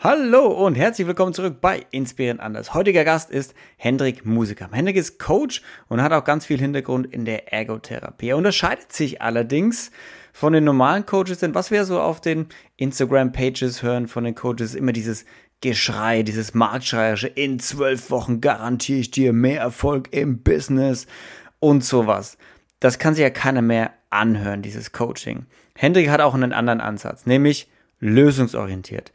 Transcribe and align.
Hallo 0.00 0.46
und 0.46 0.76
herzlich 0.76 1.08
willkommen 1.08 1.34
zurück 1.34 1.56
bei 1.60 1.84
Inspirieren 1.90 2.38
anders. 2.38 2.72
Heutiger 2.72 3.02
Gast 3.02 3.32
ist 3.32 3.52
Hendrik 3.78 4.24
Musiker. 4.24 4.68
Hendrik 4.70 4.94
ist 4.94 5.18
Coach 5.18 5.60
und 5.88 6.00
hat 6.00 6.12
auch 6.12 6.22
ganz 6.22 6.46
viel 6.46 6.60
Hintergrund 6.60 7.12
in 7.12 7.24
der 7.24 7.52
Ergotherapie. 7.52 8.28
Er 8.28 8.36
unterscheidet 8.36 8.92
sich 8.92 9.20
allerdings 9.20 9.90
von 10.32 10.52
den 10.52 10.62
normalen 10.62 11.04
Coaches, 11.04 11.38
denn 11.38 11.52
was 11.56 11.72
wir 11.72 11.84
so 11.84 12.00
auf 12.00 12.20
den 12.20 12.46
Instagram-Pages 12.76 13.82
hören 13.82 14.06
von 14.06 14.22
den 14.22 14.36
Coaches, 14.36 14.70
ist 14.70 14.74
immer 14.76 14.92
dieses 14.92 15.24
Geschrei, 15.62 16.22
dieses 16.22 16.54
Marktschreierische, 16.54 17.26
in 17.26 17.58
zwölf 17.58 18.12
Wochen 18.12 18.40
garantiere 18.40 19.00
ich 19.00 19.10
dir 19.10 19.32
mehr 19.32 19.62
Erfolg 19.62 20.10
im 20.12 20.44
Business 20.44 21.08
und 21.58 21.82
sowas. 21.82 22.38
Das 22.78 23.00
kann 23.00 23.14
sich 23.14 23.22
ja 23.22 23.30
keiner 23.30 23.62
mehr 23.62 23.90
anhören, 24.10 24.62
dieses 24.62 24.92
Coaching. 24.92 25.46
Hendrik 25.74 26.08
hat 26.08 26.20
auch 26.20 26.34
einen 26.34 26.52
anderen 26.52 26.80
Ansatz, 26.80 27.26
nämlich 27.26 27.68
lösungsorientiert. 27.98 29.10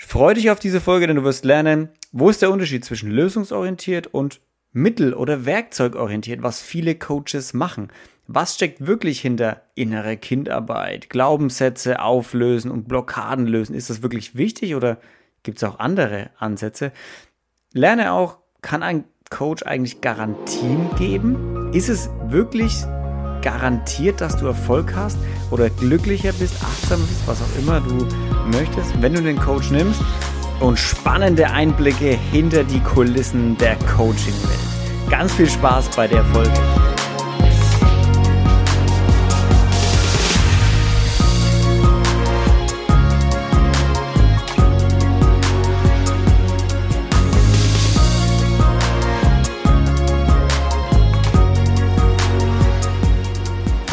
Freu 0.00 0.32
dich 0.32 0.50
auf 0.50 0.60
diese 0.60 0.80
Folge, 0.80 1.08
denn 1.08 1.16
du 1.16 1.24
wirst 1.24 1.44
lernen, 1.44 1.88
wo 2.12 2.30
ist 2.30 2.40
der 2.40 2.52
Unterschied 2.52 2.84
zwischen 2.84 3.10
lösungsorientiert 3.10 4.06
und 4.06 4.40
mittel- 4.72 5.12
oder 5.12 5.44
werkzeugorientiert, 5.44 6.42
was 6.42 6.62
viele 6.62 6.94
Coaches 6.94 7.52
machen. 7.52 7.88
Was 8.28 8.54
steckt 8.54 8.86
wirklich 8.86 9.20
hinter 9.20 9.62
innere 9.74 10.16
Kindarbeit, 10.16 11.10
Glaubenssätze 11.10 12.00
auflösen 12.00 12.70
und 12.70 12.86
Blockaden 12.86 13.46
lösen? 13.46 13.74
Ist 13.74 13.90
das 13.90 14.00
wirklich 14.00 14.36
wichtig 14.36 14.76
oder 14.76 14.98
gibt 15.42 15.58
es 15.58 15.64
auch 15.64 15.80
andere 15.80 16.30
Ansätze? 16.38 16.92
Lerne 17.72 18.12
auch, 18.12 18.38
kann 18.62 18.84
ein 18.84 19.04
Coach 19.30 19.64
eigentlich 19.64 20.00
Garantien 20.00 20.88
geben? 20.96 21.72
Ist 21.72 21.88
es 21.88 22.08
wirklich 22.28 22.84
garantiert, 23.42 24.20
dass 24.20 24.36
du 24.36 24.46
Erfolg 24.46 24.94
hast 24.94 25.18
oder 25.50 25.70
glücklicher 25.70 26.32
bist, 26.32 26.54
achtsamer 26.62 27.04
bist, 27.04 27.26
was 27.26 27.42
auch 27.42 27.58
immer 27.58 27.80
du 27.80 28.06
möchtest, 28.48 29.00
wenn 29.00 29.14
du 29.14 29.22
den 29.22 29.38
Coach 29.38 29.70
nimmst 29.70 30.00
und 30.60 30.78
spannende 30.78 31.50
Einblicke 31.50 32.18
hinter 32.32 32.64
die 32.64 32.80
Kulissen 32.80 33.56
der 33.58 33.76
Coaching-Welt. 33.96 35.10
Ganz 35.10 35.32
viel 35.32 35.48
Spaß 35.48 35.88
bei 35.90 36.06
der 36.06 36.24
Folge. 36.24 36.52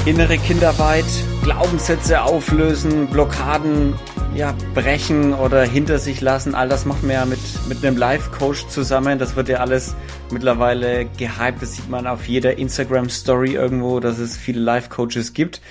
innere 0.05 0.37
Kinderarbeit, 0.37 1.05
Glaubenssätze 1.41 2.21
auflösen, 2.21 3.07
Blockaden 3.07 3.95
ja, 4.35 4.53
brechen 4.73 5.33
oder 5.33 5.63
hinter 5.63 5.97
sich 5.97 6.19
lassen. 6.19 6.55
All 6.55 6.67
das 6.67 6.85
machen 6.85 7.07
wir 7.07 7.15
ja 7.15 7.25
mit, 7.25 7.39
mit 7.69 7.83
einem 7.85 7.95
Live-Coach 7.95 8.67
zusammen. 8.67 9.17
Das 9.17 9.37
wird 9.37 9.47
ja 9.47 9.59
alles 9.59 9.95
mittlerweile 10.29 11.05
gehypt. 11.05 11.61
Das 11.61 11.75
sieht 11.75 11.89
man 11.89 12.05
auf 12.05 12.27
jeder 12.27 12.57
Instagram-Story 12.57 13.53
irgendwo, 13.53 14.01
dass 14.01 14.19
es 14.19 14.35
viele 14.35 14.59
Live-Coaches 14.59 15.33
gibt. 15.33 15.61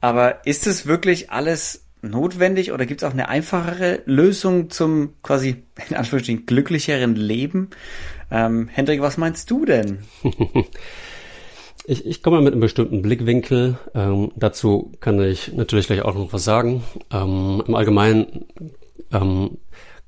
Aber 0.00 0.44
ist 0.46 0.66
es 0.66 0.86
wirklich 0.86 1.30
alles 1.30 1.84
notwendig 2.02 2.72
oder 2.72 2.86
gibt 2.86 3.02
es 3.02 3.08
auch 3.08 3.12
eine 3.12 3.28
einfachere 3.28 4.02
Lösung 4.04 4.68
zum 4.70 5.14
quasi 5.22 5.62
in 5.88 5.96
Anführungsstrichen 5.96 6.46
glücklicheren 6.46 7.14
Leben? 7.14 7.70
Ähm, 8.32 8.68
Hendrik, 8.72 9.00
was 9.00 9.16
meinst 9.16 9.48
du 9.48 9.64
denn? 9.64 9.98
Ich, 11.84 12.06
ich 12.06 12.22
komme 12.22 12.40
mit 12.40 12.52
einem 12.52 12.60
bestimmten 12.60 13.02
Blickwinkel. 13.02 13.76
Ähm, 13.94 14.30
dazu 14.36 14.92
kann 15.00 15.20
ich 15.20 15.52
natürlich 15.52 15.86
gleich 15.86 16.02
auch 16.02 16.14
noch 16.14 16.32
was 16.32 16.44
sagen. 16.44 16.84
Ähm, 17.10 17.62
Im 17.66 17.74
Allgemeinen 17.74 18.46
ähm, 19.12 19.58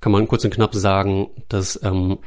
kann 0.00 0.12
man 0.12 0.28
kurz 0.28 0.44
und 0.44 0.54
knapp 0.54 0.74
sagen, 0.74 1.30
dass 1.48 1.80
ähm, 1.82 2.18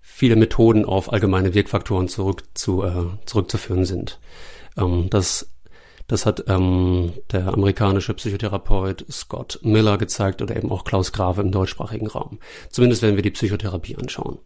viele 0.00 0.36
Methoden 0.36 0.84
auf 0.84 1.12
allgemeine 1.12 1.54
Wirkfaktoren 1.54 2.08
zurück 2.08 2.42
zu, 2.54 2.82
äh, 2.82 3.06
zurückzuführen 3.24 3.86
sind. 3.86 4.20
Ähm, 4.76 5.08
das, 5.08 5.50
das 6.06 6.26
hat 6.26 6.44
ähm, 6.48 7.12
der 7.32 7.48
amerikanische 7.48 8.12
Psychotherapeut 8.12 9.06
Scott 9.10 9.60
Miller 9.62 9.96
gezeigt 9.96 10.42
oder 10.42 10.56
eben 10.56 10.70
auch 10.70 10.84
Klaus 10.84 11.12
Grave 11.12 11.40
im 11.40 11.52
deutschsprachigen 11.52 12.06
Raum. 12.06 12.38
Zumindest 12.68 13.00
wenn 13.00 13.16
wir 13.16 13.22
die 13.22 13.30
Psychotherapie 13.30 13.96
anschauen. 13.96 14.38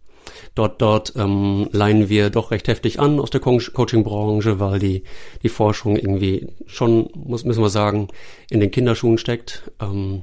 Dort, 0.54 0.80
dort 0.80 1.14
ähm, 1.16 1.68
leihen 1.72 2.08
wir 2.08 2.30
doch 2.30 2.50
recht 2.50 2.68
heftig 2.68 3.00
an 3.00 3.18
aus 3.18 3.30
der 3.30 3.40
Co 3.40 3.58
Coaching-Branche, 3.72 4.60
weil 4.60 4.78
die, 4.78 5.04
die 5.42 5.48
Forschung 5.48 5.96
irgendwie 5.96 6.48
schon, 6.66 7.10
muss, 7.14 7.44
müssen 7.44 7.62
wir 7.62 7.70
sagen, 7.70 8.08
in 8.50 8.60
den 8.60 8.70
Kinderschuhen 8.70 9.18
steckt. 9.18 9.70
Ähm, 9.80 10.22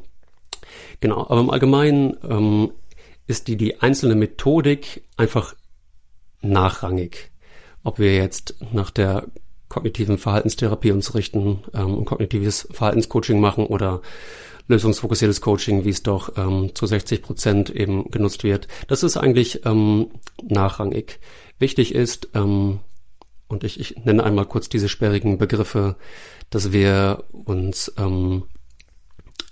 genau, 1.00 1.26
aber 1.28 1.40
im 1.40 1.50
Allgemeinen 1.50 2.18
ähm, 2.30 2.72
ist 3.28 3.48
die, 3.48 3.58
die 3.58 3.82
einzelne 3.82 4.16
Methodik 4.16 5.04
einfach 5.18 5.56
nachrangig. 6.42 7.32
Ob 7.84 8.00
wir 8.00 8.16
jetzt 8.16 8.56
nach 8.72 8.92
der 8.92 9.28
kognitiven 9.70 10.18
Verhaltenstherapie 10.18 10.92
uns 10.92 11.16
richten 11.16 11.64
ähm, 11.74 11.96
und 11.96 12.06
kognitives 12.06 12.68
Verhaltenscoaching 12.72 13.40
machen 13.40 13.66
oder 13.66 14.02
lösungsfokussiertes 14.72 15.42
Coaching, 15.42 15.86
wie 15.86 15.90
es 15.90 16.04
doch 16.04 16.38
ähm, 16.38 16.72
zu 16.74 16.86
60 16.86 17.22
Prozent 17.22 17.70
eben 17.70 18.10
genutzt 18.10 18.44
wird. 18.44 18.68
Das 18.88 19.04
ist 19.04 19.18
eigentlich 19.18 19.66
ähm, 19.66 20.08
nachrangig. 20.42 21.20
Wichtig 21.60 21.94
ist, 21.94 22.30
ähm, 22.34 22.80
und 23.48 23.64
ich, 23.64 23.80
ich 23.80 23.98
nenne 24.06 24.24
einmal 24.24 24.46
kurz 24.46 24.70
diese 24.70 24.90
sperrigen 24.90 25.38
Begriffe, 25.38 25.96
dass 26.50 26.72
wir 26.72 27.24
uns 27.32 27.94
ähm, 27.98 28.44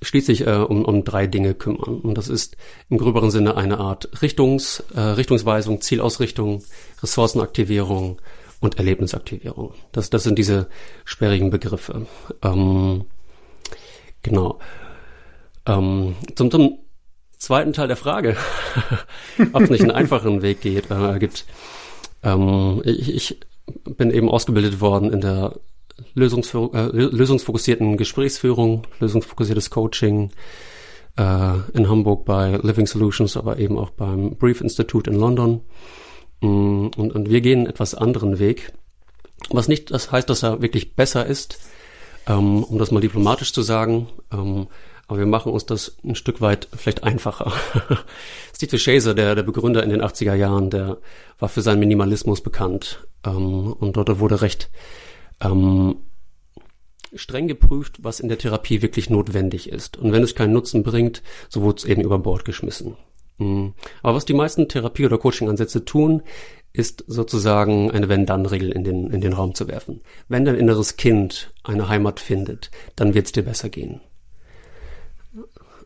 schließlich 0.02 0.48
äh, 0.48 0.56
um, 0.56 0.86
um 0.86 1.04
drei 1.04 1.28
Dinge 1.28 1.54
kümmern. 1.54 2.00
Und 2.00 2.18
das 2.18 2.30
ist 2.30 2.58
im 2.90 2.98
gröberen 2.98 3.32
Sinne 3.32 3.58
eine 3.58 3.80
Art 3.80 4.22
Richtungs, 4.22 4.84
äh, 4.96 5.00
Richtungsweisung, 5.00 5.82
Zielausrichtung, 5.82 6.64
Ressourcenaktivierung 7.02 8.22
und 8.60 8.78
Erlebnisaktivierung. 8.78 9.74
Das, 9.92 10.10
das 10.10 10.24
sind 10.24 10.38
diese 10.38 10.70
sperrigen 11.06 11.50
Begriffe. 11.50 12.08
Ähm, 12.42 13.06
genau. 14.22 14.60
Ähm, 15.70 16.16
zum, 16.36 16.52
zum 16.52 16.80
zweiten 17.38 17.74
Teil 17.74 17.88
der 17.88 17.98
Frage, 17.98 18.36
ob 19.54 19.62
es 19.62 19.70
nicht 19.70 19.82
einen 19.82 19.92
einfachen 19.92 20.42
Weg 20.42 20.62
geht, 20.62 20.90
äh, 20.90 21.20
gibt. 21.20 21.46
Ähm, 22.24 22.82
ich, 22.86 23.14
ich 23.14 23.40
bin 23.86 24.12
eben 24.12 24.30
ausgebildet 24.30 24.82
worden 24.82 25.14
in 25.14 25.22
der 25.22 25.56
Lösungsfo 26.14 26.72
äh, 26.74 26.90
lösungsfokussierten 26.92 27.98
Gesprächsführung, 27.98 28.88
lösungsfokussiertes 29.00 29.70
Coaching 29.70 30.32
äh, 31.18 31.54
in 31.74 31.90
Hamburg 31.90 32.26
bei 32.26 32.58
Living 32.62 32.88
Solutions, 32.88 33.38
aber 33.38 33.60
eben 33.60 33.78
auch 33.78 33.92
beim 33.92 34.36
Brief 34.38 34.62
Institute 34.62 35.10
in 35.10 35.18
London. 35.18 35.62
Mm, 36.42 36.88
und, 36.98 37.14
und 37.14 37.30
wir 37.30 37.42
gehen 37.42 37.60
einen 37.60 37.68
etwas 37.68 37.96
anderen 37.96 38.40
Weg. 38.40 38.74
Was 39.50 39.68
nicht 39.68 39.92
das 39.92 40.12
heißt, 40.12 40.30
dass 40.30 40.44
er 40.44 40.62
wirklich 40.62 40.96
besser 40.96 41.26
ist, 41.26 41.60
ähm, 42.28 42.64
um 42.64 42.78
das 42.78 42.92
mal 42.92 43.02
diplomatisch 43.02 43.54
zu 43.54 43.62
sagen. 43.62 44.08
Ähm, 44.32 44.68
aber 45.10 45.18
wir 45.18 45.26
machen 45.26 45.52
uns 45.52 45.66
das 45.66 45.98
ein 46.04 46.14
Stück 46.14 46.40
weit 46.40 46.68
vielleicht 46.72 47.04
einfacher. 47.04 47.52
Steve 48.56 48.78
Chaser, 48.78 49.16
der, 49.16 49.34
der 49.34 49.42
Begründer 49.42 49.84
in 49.84 49.90
den 49.90 50.04
80er 50.04 50.36
Jahren, 50.36 50.70
der 50.70 51.00
war 51.40 51.50
für 51.50 51.64
seinen 51.64 51.80
Minimalismus 51.80 52.42
bekannt. 52.42 53.08
Ähm, 53.26 53.74
und 53.74 53.98
dort 53.98 54.20
wurde 54.20 54.44
recht 54.44 54.70
ähm, 55.42 55.96
streng 57.16 57.48
geprüft, 57.48 58.04
was 58.04 58.20
in 58.20 58.30
der 58.30 58.38
Therapie 58.38 58.84
wirklich 58.84 59.10
notwendig 59.10 59.70
ist. 59.70 59.98
Und 59.98 60.12
wenn 60.12 60.22
es 60.22 60.36
keinen 60.36 60.54
Nutzen 60.54 60.84
bringt, 60.84 61.24
so 61.50 61.64
wurde 61.64 61.80
es 61.80 61.86
eben 61.86 62.04
über 62.04 62.20
Bord 62.20 62.46
geschmissen. 62.46 62.96
Mhm. 63.40 63.74
Aber 64.04 64.16
was 64.16 64.26
die 64.26 64.36
meisten 64.36 64.68
Therapie- 64.68 65.08
oder 65.08 65.18
Coaching-Ansätze 65.18 65.86
tun, 65.86 66.22
ist 66.72 67.04
sozusagen 67.08 67.90
eine 67.90 68.10
Wenn-Dann-Regel 68.10 68.72
in 68.72 68.84
den, 68.84 69.10
in 69.10 69.22
den 69.22 69.34
Raum 69.34 69.56
zu 69.56 69.68
werfen. 69.68 70.02
Wenn 70.28 70.46
dein 70.46 70.54
inneres 70.54 70.98
Kind 70.98 71.52
eine 71.64 71.90
Heimat 71.90 72.20
findet, 72.20 72.70
dann 72.96 73.16
wird 73.16 73.26
es 73.26 73.32
dir 73.32 73.44
besser 73.44 73.70
gehen. 73.70 74.02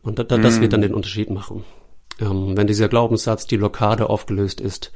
Und 0.04 0.18
da, 0.18 0.22
da, 0.22 0.38
das 0.38 0.60
wird 0.60 0.72
dann 0.72 0.80
mhm. 0.80 0.84
den 0.84 0.94
Unterschied 0.94 1.30
machen. 1.30 1.64
Ähm, 2.20 2.56
wenn 2.56 2.66
dieser 2.66 2.88
Glaubenssatz, 2.88 3.46
die 3.46 3.56
Blockade 3.56 4.08
aufgelöst 4.08 4.60
ist, 4.60 4.92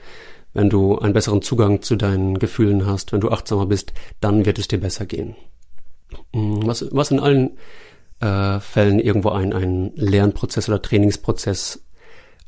wenn 0.53 0.71
du 0.71 0.99
einen 0.99 1.15
besseren 1.15 1.43
Zugang 1.43 1.83
zu 1.83 1.97
deinen 1.97 2.39
Gefühlen 2.39 2.87
hast, 2.87 3.13
wenn 3.13 3.21
du 3.21 3.31
achtsamer 3.31 3.67
bist, 3.67 3.93
dann 4.21 4.45
wird 4.45 4.59
es 4.59 4.69
dir 4.69 4.79
besser 4.79 5.07
gehen. 5.07 5.35
Mm, 6.33 6.67
was, 6.67 6.87
was 6.93 7.11
in 7.11 7.21
allen 7.21 7.59
äh, 8.21 8.61
Fällen 8.61 9.01
irgendwo 9.01 9.31
ein, 9.31 9.53
ein 9.53 9.93
Lernprozess 9.95 10.69
oder 10.69 10.83
Trainingsprozess 10.83 11.85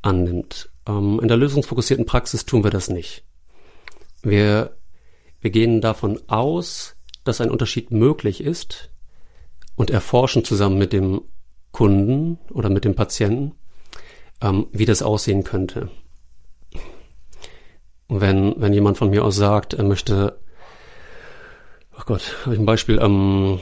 annimmt. 0.03 0.71
Ähm, 0.87 1.19
in 1.21 1.29
der 1.29 1.37
lösungsfokussierten 1.37 2.07
Praxis 2.07 2.47
tun 2.47 2.63
wir 2.63 2.71
das 2.71 2.91
nicht. 2.91 3.25
Wir, 4.23 4.77
wir 5.41 5.51
gehen 5.51 5.81
davon 5.81 6.21
aus, 6.27 6.97
dass 7.25 7.41
ein 7.41 7.51
Unterschied 7.51 7.91
möglich 7.91 8.43
ist 8.43 8.91
und 9.77 9.91
erforschen 9.91 10.45
zusammen 10.45 10.79
mit 10.79 10.93
dem 10.93 11.23
Kunden 11.73 12.39
oder 12.51 12.71
mit 12.71 12.85
dem 12.85 12.95
Patienten, 12.95 13.53
ähm, 14.41 14.67
wie 14.73 14.87
das 14.87 15.03
aussehen 15.03 15.45
könnte. 15.45 15.89
Wenn, 18.09 18.55
wenn 18.59 18.73
jemand 18.73 18.99
von 18.99 19.11
mir 19.11 19.25
aus 19.25 19.37
sagt, 19.37 19.75
er 19.75 19.85
möchte, 19.85 20.39
ach 21.97 22.07
Gott, 22.07 22.37
habe 22.45 22.55
ich 22.55 22.61
ein 22.61 22.67
Beispiel, 22.67 22.99
ähm, 23.01 23.61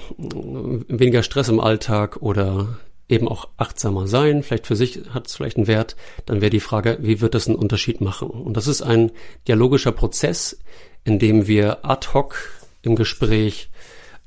weniger 0.89 1.23
Stress 1.23 1.49
im 1.49 1.61
Alltag 1.61 2.17
oder 2.23 2.79
eben 3.09 3.29
auch 3.29 3.49
achtsamer 3.57 4.07
sein, 4.07 4.43
vielleicht 4.43 4.67
für 4.67 4.77
sich 4.77 5.01
hat 5.11 5.27
es 5.27 5.37
vielleicht 5.37 5.57
einen 5.57 5.67
Wert, 5.67 5.97
dann 6.27 6.41
wäre 6.41 6.51
die 6.51 6.61
Frage, 6.61 6.99
wie 7.01 7.21
wird 7.21 7.35
das 7.35 7.47
einen 7.47 7.57
Unterschied 7.57 8.01
machen? 8.01 8.29
Und 8.29 8.57
das 8.57 8.67
ist 8.67 8.83
ein 8.83 9.11
dialogischer 9.47 9.93
Prozess, 9.93 10.59
in 11.05 11.19
dem 11.19 11.47
wir 11.47 11.85
ad 11.85 12.09
hoc 12.13 12.37
im 12.83 12.97
Gespräch 12.97 13.71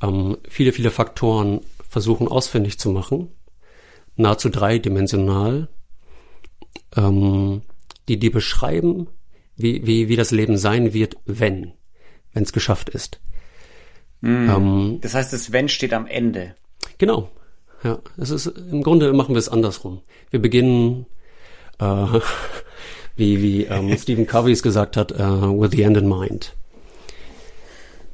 ähm, 0.02 0.38
viele, 0.48 0.72
viele 0.72 0.92
Faktoren 0.92 1.62
versuchen 1.88 2.28
ausfindig 2.28 2.80
zu 2.80 2.90
machen, 2.90 3.32
nahezu 4.16 4.50
dreidimensional, 4.50 5.68
ähm, 6.96 7.62
die 8.08 8.18
die 8.18 8.30
beschreiben, 8.30 9.08
wie, 9.56 9.86
wie, 9.86 10.10
wie 10.10 10.16
das 10.16 10.32
Leben 10.32 10.58
sein 10.58 10.94
wird, 10.94 11.18
wenn, 11.26 11.74
wenn 12.34 12.44
es 12.44 12.54
geschafft 12.54 12.90
ist. 12.90 13.20
Mm. 14.22 14.50
Ähm, 14.50 14.98
das 15.02 15.14
heißt, 15.14 15.34
das 15.34 15.52
Wenn 15.52 15.70
steht 15.70 15.94
am 15.94 16.08
Ende. 16.08 16.56
Genau. 16.98 17.30
Ja, 17.84 18.00
es 18.18 18.30
ist 18.30 18.46
im 18.46 18.84
Grunde 18.84 19.12
machen 19.14 19.34
wir 19.34 19.40
es 19.40 19.50
andersrum. 19.50 20.02
Wir 20.30 20.42
beginnen, 20.42 21.08
äh, 21.80 21.86
wie 23.16 23.42
wie 23.42 23.64
ähm, 23.66 23.98
Stephen 23.98 24.28
Covey 24.28 24.52
es 24.52 24.64
gesagt 24.64 24.98
hat, 24.98 25.12
uh, 25.14 25.60
with 25.60 25.72
the 25.72 25.82
end 25.82 25.98
in 25.98 26.08
mind. 26.08 26.56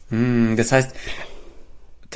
Mm, 0.10 0.56
das 0.56 0.72
heißt, 0.72 0.96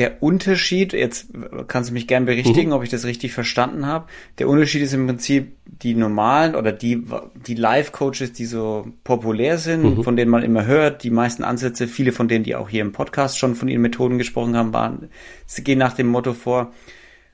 der 0.01 0.23
Unterschied, 0.23 0.93
jetzt 0.93 1.27
kannst 1.67 1.91
du 1.91 1.93
mich 1.93 2.07
gern 2.07 2.25
berichtigen, 2.25 2.69
mhm. 2.69 2.75
ob 2.75 2.81
ich 2.81 2.89
das 2.89 3.05
richtig 3.05 3.33
verstanden 3.33 3.85
habe. 3.85 4.07
Der 4.39 4.49
Unterschied 4.49 4.81
ist 4.81 4.95
im 4.95 5.05
Prinzip 5.05 5.55
die 5.67 5.93
normalen 5.93 6.55
oder 6.55 6.71
die, 6.71 7.05
die 7.45 7.53
Live-Coaches, 7.53 8.33
die 8.33 8.45
so 8.45 8.87
populär 9.03 9.59
sind, 9.59 9.99
mhm. 9.99 10.03
von 10.03 10.15
denen 10.15 10.31
man 10.31 10.41
immer 10.41 10.65
hört, 10.65 11.03
die 11.03 11.11
meisten 11.11 11.43
Ansätze, 11.43 11.87
viele 11.87 12.13
von 12.13 12.27
denen, 12.27 12.43
die 12.43 12.55
auch 12.55 12.67
hier 12.67 12.81
im 12.81 12.93
Podcast 12.93 13.37
schon 13.37 13.53
von 13.53 13.67
ihren 13.67 13.83
Methoden 13.83 14.17
gesprochen 14.17 14.57
haben, 14.57 14.73
waren, 14.73 15.09
sie 15.45 15.63
gehen 15.63 15.77
nach 15.77 15.93
dem 15.93 16.07
Motto 16.07 16.33
vor, 16.33 16.73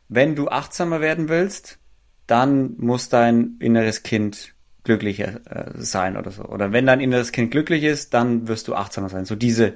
wenn 0.09 0.35
du 0.35 0.49
achtsamer 0.49 0.99
werden 0.99 1.29
willst, 1.29 1.79
dann 2.25 2.75
muss 2.79 3.07
dein 3.07 3.55
inneres 3.59 4.03
Kind 4.03 4.55
glücklicher 4.83 5.39
äh, 5.45 5.71
sein 5.75 6.17
oder 6.17 6.31
so. 6.31 6.43
Oder 6.43 6.73
wenn 6.73 6.85
dein 6.85 6.99
inneres 6.99 7.31
Kind 7.31 7.51
glücklich 7.51 7.83
ist, 7.83 8.13
dann 8.13 8.49
wirst 8.49 8.67
du 8.67 8.75
achtsamer 8.75 9.07
sein. 9.07 9.23
So 9.23 9.35
diese 9.35 9.75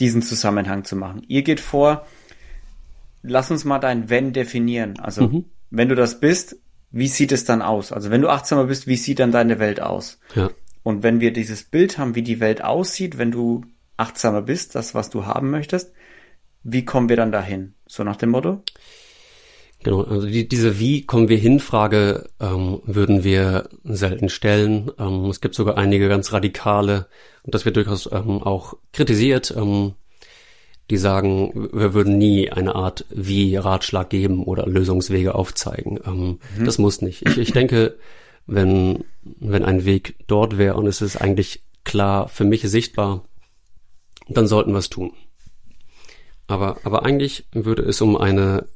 diesen 0.00 0.22
Zusammenhang 0.22 0.84
zu 0.84 0.96
machen. 0.96 1.22
Ihr 1.28 1.42
geht 1.42 1.60
vor, 1.60 2.06
lass 3.22 3.50
uns 3.50 3.64
mal 3.64 3.78
dein 3.78 4.10
Wenn 4.10 4.32
definieren. 4.32 4.98
Also, 4.98 5.28
mhm. 5.28 5.44
wenn 5.70 5.88
du 5.88 5.94
das 5.94 6.20
bist, 6.20 6.56
wie 6.90 7.08
sieht 7.08 7.32
es 7.32 7.44
dann 7.44 7.62
aus? 7.62 7.92
Also, 7.92 8.10
wenn 8.10 8.22
du 8.22 8.28
achtsamer 8.28 8.64
bist, 8.64 8.86
wie 8.86 8.96
sieht 8.96 9.18
dann 9.18 9.32
deine 9.32 9.58
Welt 9.58 9.80
aus? 9.80 10.18
Ja. 10.34 10.50
Und 10.82 11.02
wenn 11.02 11.20
wir 11.20 11.32
dieses 11.32 11.64
Bild 11.64 11.98
haben, 11.98 12.14
wie 12.14 12.22
die 12.22 12.40
Welt 12.40 12.62
aussieht, 12.62 13.18
wenn 13.18 13.30
du 13.30 13.64
achtsamer 13.96 14.42
bist, 14.42 14.74
das, 14.74 14.94
was 14.94 15.10
du 15.10 15.26
haben 15.26 15.50
möchtest, 15.50 15.92
wie 16.62 16.84
kommen 16.84 17.08
wir 17.08 17.16
dann 17.16 17.32
dahin? 17.32 17.74
So 17.86 18.04
nach 18.04 18.16
dem 18.16 18.30
Motto? 18.30 18.62
Genau, 19.82 20.02
also 20.02 20.26
die, 20.26 20.48
diese 20.48 20.80
Wie 20.80 21.06
kommen 21.06 21.28
wir 21.28 21.36
hin 21.36 21.60
Frage 21.60 22.28
ähm, 22.40 22.80
würden 22.84 23.22
wir 23.22 23.68
selten 23.84 24.28
stellen. 24.28 24.90
Ähm, 24.98 25.26
es 25.26 25.40
gibt 25.40 25.54
sogar 25.54 25.78
einige 25.78 26.08
ganz 26.08 26.32
radikale, 26.32 27.06
und 27.44 27.54
das 27.54 27.64
wird 27.64 27.76
durchaus 27.76 28.10
ähm, 28.10 28.42
auch 28.42 28.74
kritisiert, 28.92 29.54
ähm, 29.56 29.94
die 30.90 30.96
sagen, 30.96 31.68
wir 31.72 31.92
würden 31.92 32.16
nie 32.16 32.50
eine 32.50 32.74
Art 32.74 33.04
Wie 33.10 33.56
Ratschlag 33.56 34.08
geben 34.08 34.44
oder 34.44 34.66
Lösungswege 34.66 35.34
aufzeigen. 35.34 35.98
Ähm, 36.06 36.38
mhm. 36.56 36.64
Das 36.64 36.78
muss 36.78 37.02
nicht. 37.02 37.26
Ich, 37.26 37.38
ich 37.38 37.52
denke, 37.52 37.96
wenn, 38.46 39.04
wenn 39.22 39.64
ein 39.64 39.84
Weg 39.84 40.16
dort 40.26 40.56
wäre 40.56 40.76
und 40.76 40.86
es 40.86 41.02
ist 41.02 41.16
eigentlich 41.16 41.62
klar 41.84 42.28
für 42.28 42.44
mich 42.44 42.62
sichtbar, 42.62 43.24
dann 44.28 44.46
sollten 44.46 44.72
wir 44.72 44.78
es 44.78 44.88
tun. 44.88 45.12
Aber, 46.46 46.78
aber 46.84 47.04
eigentlich 47.04 47.46
würde 47.52 47.82
es 47.82 48.00
um 48.00 48.16
eine 48.16 48.66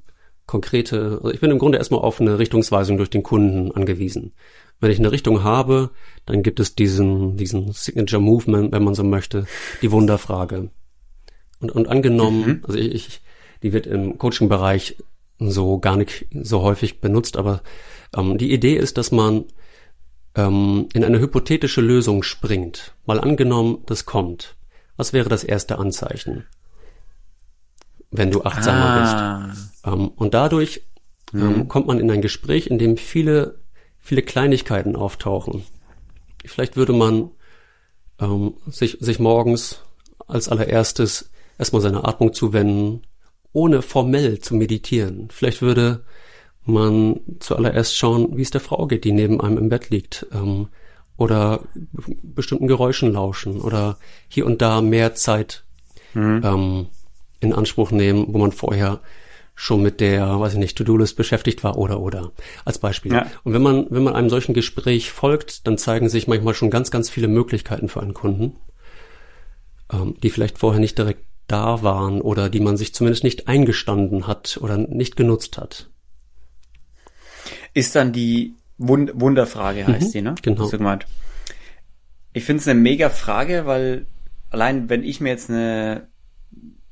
konkrete, 0.46 1.20
also 1.22 1.30
ich 1.30 1.40
bin 1.40 1.50
im 1.50 1.58
Grunde 1.58 1.78
erstmal 1.78 2.00
auf 2.00 2.20
eine 2.20 2.38
Richtungsweisung 2.38 2.98
durch 2.98 3.08
den 3.08 3.22
Kunden 3.22 3.72
angewiesen. 3.72 4.34
Wenn 4.80 4.90
ich 4.90 4.98
eine 4.98 5.12
Richtung 5.12 5.42
habe, 5.42 5.90
dann 6.26 6.42
gibt 6.42 6.60
es 6.60 6.74
diesen, 6.74 7.36
diesen 7.36 7.72
Signature 7.72 8.20
Movement, 8.20 8.72
wenn 8.72 8.84
man 8.84 8.94
so 8.94 9.04
möchte, 9.04 9.46
die 9.80 9.90
Wunderfrage. 9.90 10.70
Und, 11.62 11.70
und 11.72 11.88
angenommen, 11.88 12.46
mhm. 12.46 12.64
also 12.66 12.78
ich, 12.78 12.94
ich, 12.94 13.20
die 13.62 13.72
wird 13.72 13.86
im 13.86 14.18
Coaching-Bereich 14.18 14.96
so 15.38 15.78
gar 15.78 15.96
nicht 15.96 16.26
so 16.30 16.62
häufig 16.62 17.00
benutzt, 17.00 17.36
aber 17.36 17.62
ähm, 18.14 18.36
die 18.36 18.52
Idee 18.52 18.76
ist, 18.76 18.98
dass 18.98 19.10
man 19.10 19.44
ähm, 20.34 20.88
in 20.92 21.04
eine 21.04 21.20
hypothetische 21.20 21.80
Lösung 21.80 22.22
springt. 22.22 22.94
Mal 23.06 23.20
angenommen, 23.20 23.78
das 23.86 24.04
kommt. 24.04 24.56
Was 24.96 25.14
wäre 25.14 25.30
das 25.30 25.42
erste 25.42 25.78
Anzeichen? 25.78 26.44
wenn 28.12 28.30
du 28.30 28.44
achtsamer 28.44 28.84
ah. 28.84 29.46
bist. 29.48 29.68
Ähm, 29.84 30.08
und 30.08 30.34
dadurch 30.34 30.82
ähm, 31.34 31.40
mhm. 31.40 31.68
kommt 31.68 31.88
man 31.88 31.98
in 31.98 32.10
ein 32.10 32.22
Gespräch, 32.22 32.68
in 32.68 32.78
dem 32.78 32.96
viele, 32.96 33.58
viele 33.98 34.22
Kleinigkeiten 34.22 34.94
auftauchen. 34.94 35.64
Vielleicht 36.44 36.76
würde 36.76 36.92
man 36.92 37.30
ähm, 38.20 38.54
sich, 38.68 38.98
sich 39.00 39.18
morgens 39.18 39.80
als 40.28 40.48
allererstes 40.48 41.30
erstmal 41.58 41.82
seine 41.82 42.04
Atmung 42.04 42.32
zuwenden, 42.32 43.02
ohne 43.52 43.82
formell 43.82 44.38
zu 44.40 44.54
meditieren. 44.54 45.28
Vielleicht 45.30 45.62
würde 45.62 46.04
man 46.64 47.20
zuallererst 47.40 47.96
schauen, 47.96 48.36
wie 48.36 48.42
es 48.42 48.50
der 48.50 48.60
Frau 48.60 48.86
geht, 48.86 49.04
die 49.04 49.12
neben 49.12 49.40
einem 49.40 49.58
im 49.58 49.68
Bett 49.68 49.90
liegt, 49.90 50.26
ähm, 50.32 50.68
oder 51.16 51.60
bestimmten 52.22 52.66
Geräuschen 52.66 53.12
lauschen 53.12 53.60
oder 53.60 53.98
hier 54.28 54.46
und 54.46 54.62
da 54.62 54.80
mehr 54.80 55.14
Zeit 55.14 55.64
mhm. 56.14 56.40
ähm, 56.44 56.86
in 57.40 57.52
Anspruch 57.52 57.90
nehmen, 57.90 58.26
wo 58.28 58.38
man 58.38 58.52
vorher 58.52 59.00
schon 59.54 59.82
mit 59.82 60.00
der, 60.00 60.40
weiß 60.40 60.54
ich 60.54 60.58
nicht, 60.58 60.78
To-Do-List 60.78 61.16
beschäftigt 61.16 61.62
war 61.62 61.76
oder 61.76 62.00
oder 62.00 62.32
als 62.64 62.78
Beispiel. 62.78 63.12
Ja. 63.12 63.26
Und 63.44 63.52
wenn 63.52 63.62
man 63.62 63.86
wenn 63.90 64.02
man 64.02 64.14
einem 64.14 64.30
solchen 64.30 64.54
Gespräch 64.54 65.10
folgt, 65.10 65.66
dann 65.66 65.78
zeigen 65.78 66.08
sich 66.08 66.26
manchmal 66.26 66.54
schon 66.54 66.70
ganz 66.70 66.90
ganz 66.90 67.10
viele 67.10 67.28
Möglichkeiten 67.28 67.88
für 67.88 68.00
einen 68.00 68.14
Kunden, 68.14 68.56
ähm, 69.92 70.16
die 70.22 70.30
vielleicht 70.30 70.58
vorher 70.58 70.80
nicht 70.80 70.96
direkt 70.96 71.24
da 71.52 71.82
waren 71.82 72.20
oder 72.20 72.48
die 72.48 72.60
man 72.60 72.76
sich 72.76 72.94
zumindest 72.94 73.24
nicht 73.24 73.48
eingestanden 73.48 74.26
hat 74.26 74.58
oder 74.60 74.76
nicht 74.76 75.16
genutzt 75.16 75.58
hat. 75.58 75.90
Ist 77.74 77.94
dann 77.94 78.12
die 78.12 78.54
Wund 78.78 79.12
Wunderfrage 79.14 79.86
heißt 79.86 80.08
mhm, 80.08 80.12
die, 80.12 80.22
ne? 80.22 80.34
Genau. 80.42 80.70
Du 80.70 80.78
gemeint. 80.78 81.06
Ich 82.32 82.44
finde 82.44 82.60
es 82.60 82.68
eine 82.68 82.80
mega 82.80 83.10
Frage, 83.10 83.66
weil 83.66 84.06
allein 84.50 84.88
wenn 84.88 85.04
ich 85.04 85.20
mir 85.20 85.30
jetzt 85.30 85.50
eine 85.50 86.08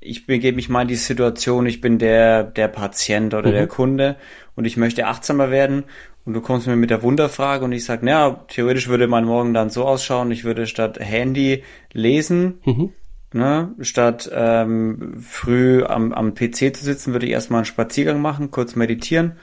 ich 0.02 0.26
begebe 0.26 0.56
mich 0.56 0.70
mal 0.70 0.82
in 0.82 0.88
die 0.88 0.94
Situation, 0.94 1.66
ich 1.66 1.82
bin 1.82 1.98
der, 1.98 2.42
der 2.42 2.68
Patient 2.68 3.34
oder 3.34 3.50
mhm. 3.50 3.54
der 3.54 3.66
Kunde 3.66 4.16
und 4.56 4.64
ich 4.64 4.78
möchte 4.78 5.06
achtsamer 5.06 5.50
werden 5.50 5.84
und 6.24 6.32
du 6.32 6.40
kommst 6.40 6.66
mir 6.66 6.76
mit 6.76 6.90
der 6.90 7.02
Wunderfrage 7.02 7.64
und 7.64 7.72
ich 7.72 7.84
sage, 7.84 8.06
naja, 8.06 8.44
theoretisch 8.48 8.88
würde 8.88 9.08
mein 9.08 9.24
Morgen 9.24 9.52
dann 9.52 9.68
so 9.68 9.84
ausschauen, 9.84 10.30
ich 10.30 10.44
würde 10.44 10.66
statt 10.66 10.98
Handy 10.98 11.64
lesen, 11.92 12.60
mhm. 12.64 12.92
Ne, 13.32 13.74
statt 13.80 14.30
ähm, 14.32 15.16
früh 15.20 15.84
am, 15.84 16.12
am 16.12 16.34
PC 16.34 16.74
zu 16.74 16.84
sitzen, 16.84 17.12
würde 17.12 17.26
ich 17.26 17.32
erstmal 17.32 17.58
einen 17.58 17.66
Spaziergang 17.66 18.20
machen, 18.20 18.50
kurz 18.50 18.76
meditieren, 18.76 19.38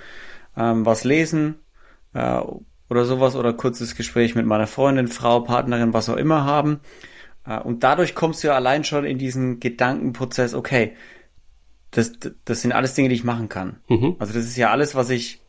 ähm, 0.55 0.85
was 0.85 1.03
lesen 1.03 1.55
äh, 2.13 2.39
oder 2.89 3.05
sowas 3.05 3.35
oder 3.35 3.53
kurzes 3.53 3.95
Gespräch 3.95 4.35
mit 4.35 4.45
meiner 4.45 4.67
Freundin, 4.67 5.07
Frau, 5.07 5.41
Partnerin, 5.41 5.93
was 5.93 6.09
auch 6.09 6.17
immer 6.17 6.45
haben 6.45 6.79
äh, 7.45 7.59
und 7.59 7.83
dadurch 7.83 8.15
kommst 8.15 8.43
du 8.43 8.47
ja 8.47 8.55
allein 8.55 8.83
schon 8.83 9.05
in 9.05 9.17
diesen 9.17 9.59
Gedankenprozess, 9.59 10.53
okay, 10.53 10.93
das, 11.91 12.13
das 12.45 12.61
sind 12.61 12.73
alles 12.73 12.93
Dinge, 12.93 13.09
die 13.09 13.15
ich 13.15 13.23
machen 13.23 13.49
kann. 13.49 13.77
Mhm. 13.87 14.17
Also 14.19 14.33
das 14.33 14.45
ist 14.45 14.57
ja 14.57 14.71
alles, 14.71 14.95
was 14.95 15.09
ich, 15.09 15.41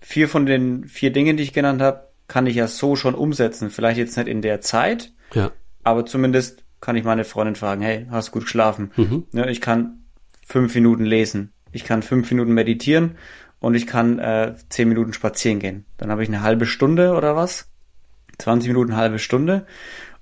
vier 0.00 0.28
von 0.28 0.46
den 0.46 0.84
vier 0.86 1.12
Dingen, 1.12 1.36
die 1.36 1.42
ich 1.42 1.52
genannt 1.52 1.82
habe, 1.82 2.08
kann 2.28 2.46
ich 2.46 2.56
ja 2.56 2.68
so 2.68 2.96
schon 2.96 3.14
umsetzen. 3.14 3.70
Vielleicht 3.70 3.98
jetzt 3.98 4.16
nicht 4.16 4.28
in 4.28 4.42
der 4.42 4.60
Zeit, 4.60 5.12
ja. 5.34 5.50
aber 5.82 6.06
zumindest 6.06 6.64
kann 6.80 6.96
ich 6.96 7.04
meine 7.04 7.24
Freundin 7.24 7.56
fragen, 7.56 7.82
hey, 7.82 8.06
hast 8.10 8.28
du 8.28 8.32
gut 8.32 8.42
geschlafen? 8.42 8.92
Mhm. 8.96 9.24
Ja, 9.32 9.46
ich 9.46 9.60
kann 9.60 10.04
fünf 10.46 10.74
Minuten 10.74 11.04
lesen, 11.04 11.52
ich 11.72 11.84
kann 11.84 12.02
fünf 12.02 12.30
Minuten 12.30 12.52
meditieren 12.52 13.16
und 13.60 13.74
ich 13.74 13.86
kann 13.86 14.18
äh, 14.18 14.54
zehn 14.68 14.88
Minuten 14.88 15.12
spazieren 15.12 15.58
gehen. 15.58 15.84
Dann 15.96 16.10
habe 16.10 16.22
ich 16.22 16.28
eine 16.28 16.42
halbe 16.42 16.66
Stunde 16.66 17.14
oder 17.14 17.36
was? 17.36 17.68
20 18.38 18.68
Minuten, 18.68 18.96
halbe 18.96 19.18
Stunde. 19.18 19.66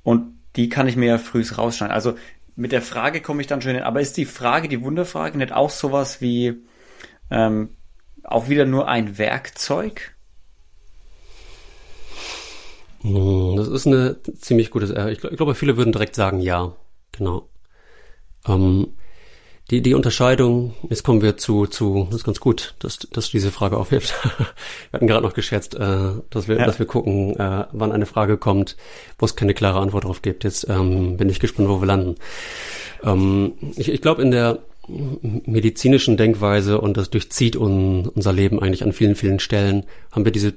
Und 0.02 0.38
die 0.56 0.68
kann 0.68 0.86
ich 0.86 0.96
mir 0.96 1.06
ja 1.06 1.18
frühs 1.18 1.58
rausschneiden. 1.58 1.94
Also 1.94 2.14
mit 2.56 2.72
der 2.72 2.82
Frage 2.82 3.20
komme 3.20 3.40
ich 3.40 3.46
dann 3.46 3.60
schon 3.60 3.74
hin. 3.74 3.82
Aber 3.82 4.00
ist 4.00 4.16
die 4.16 4.24
Frage, 4.24 4.68
die 4.68 4.82
Wunderfrage, 4.82 5.36
nicht 5.36 5.52
auch 5.52 5.70
sowas 5.70 6.20
wie 6.20 6.62
ähm, 7.30 7.70
auch 8.22 8.48
wieder 8.48 8.64
nur 8.64 8.88
ein 8.88 9.18
Werkzeug? 9.18 10.13
Hm, 13.04 13.56
das 13.56 13.68
ist 13.68 13.86
eine 13.86 14.16
ziemlich 14.40 14.70
gute 14.70 14.86
Sache. 14.86 15.12
Ich, 15.12 15.20
glaube, 15.20 15.54
viele 15.54 15.76
würden 15.76 15.92
direkt 15.92 16.14
sagen 16.14 16.40
ja. 16.40 16.72
Genau. 17.12 17.48
Ähm, 18.48 18.88
die, 19.70 19.82
die 19.82 19.94
Unterscheidung, 19.94 20.74
jetzt 20.90 21.04
kommen 21.04 21.22
wir 21.22 21.36
zu, 21.36 21.66
zu, 21.66 22.06
das 22.10 22.20
ist 22.20 22.24
ganz 22.24 22.40
gut, 22.40 22.74
dass, 22.80 22.98
dass 22.98 23.26
du 23.26 23.32
diese 23.32 23.50
Frage 23.50 23.76
aufhebst. 23.76 24.14
wir 24.38 24.46
hatten 24.92 25.06
gerade 25.06 25.24
noch 25.24 25.34
geschätzt, 25.34 25.74
äh, 25.74 26.12
dass 26.30 26.48
wir, 26.48 26.58
ja. 26.58 26.66
dass 26.66 26.78
wir 26.78 26.86
gucken, 26.86 27.38
äh, 27.38 27.66
wann 27.72 27.92
eine 27.92 28.06
Frage 28.06 28.36
kommt, 28.36 28.76
wo 29.18 29.26
es 29.26 29.36
keine 29.36 29.54
klare 29.54 29.80
Antwort 29.80 30.04
drauf 30.04 30.22
gibt. 30.22 30.44
Jetzt 30.44 30.68
ähm, 30.68 31.16
bin 31.16 31.28
ich 31.28 31.40
gespannt, 31.40 31.68
wo 31.68 31.80
wir 31.80 31.86
landen. 31.86 32.16
Ähm, 33.02 33.54
ich 33.76 33.90
ich 33.90 34.00
glaube, 34.02 34.22
in 34.22 34.30
der, 34.30 34.60
medizinischen 34.86 36.16
Denkweise 36.16 36.80
und 36.80 36.96
das 36.96 37.10
durchzieht 37.10 37.56
un, 37.56 38.06
unser 38.06 38.32
Leben 38.32 38.60
eigentlich 38.60 38.84
an 38.84 38.92
vielen, 38.92 39.14
vielen 39.14 39.38
Stellen, 39.38 39.84
haben 40.12 40.24
wir 40.24 40.32
diese 40.32 40.54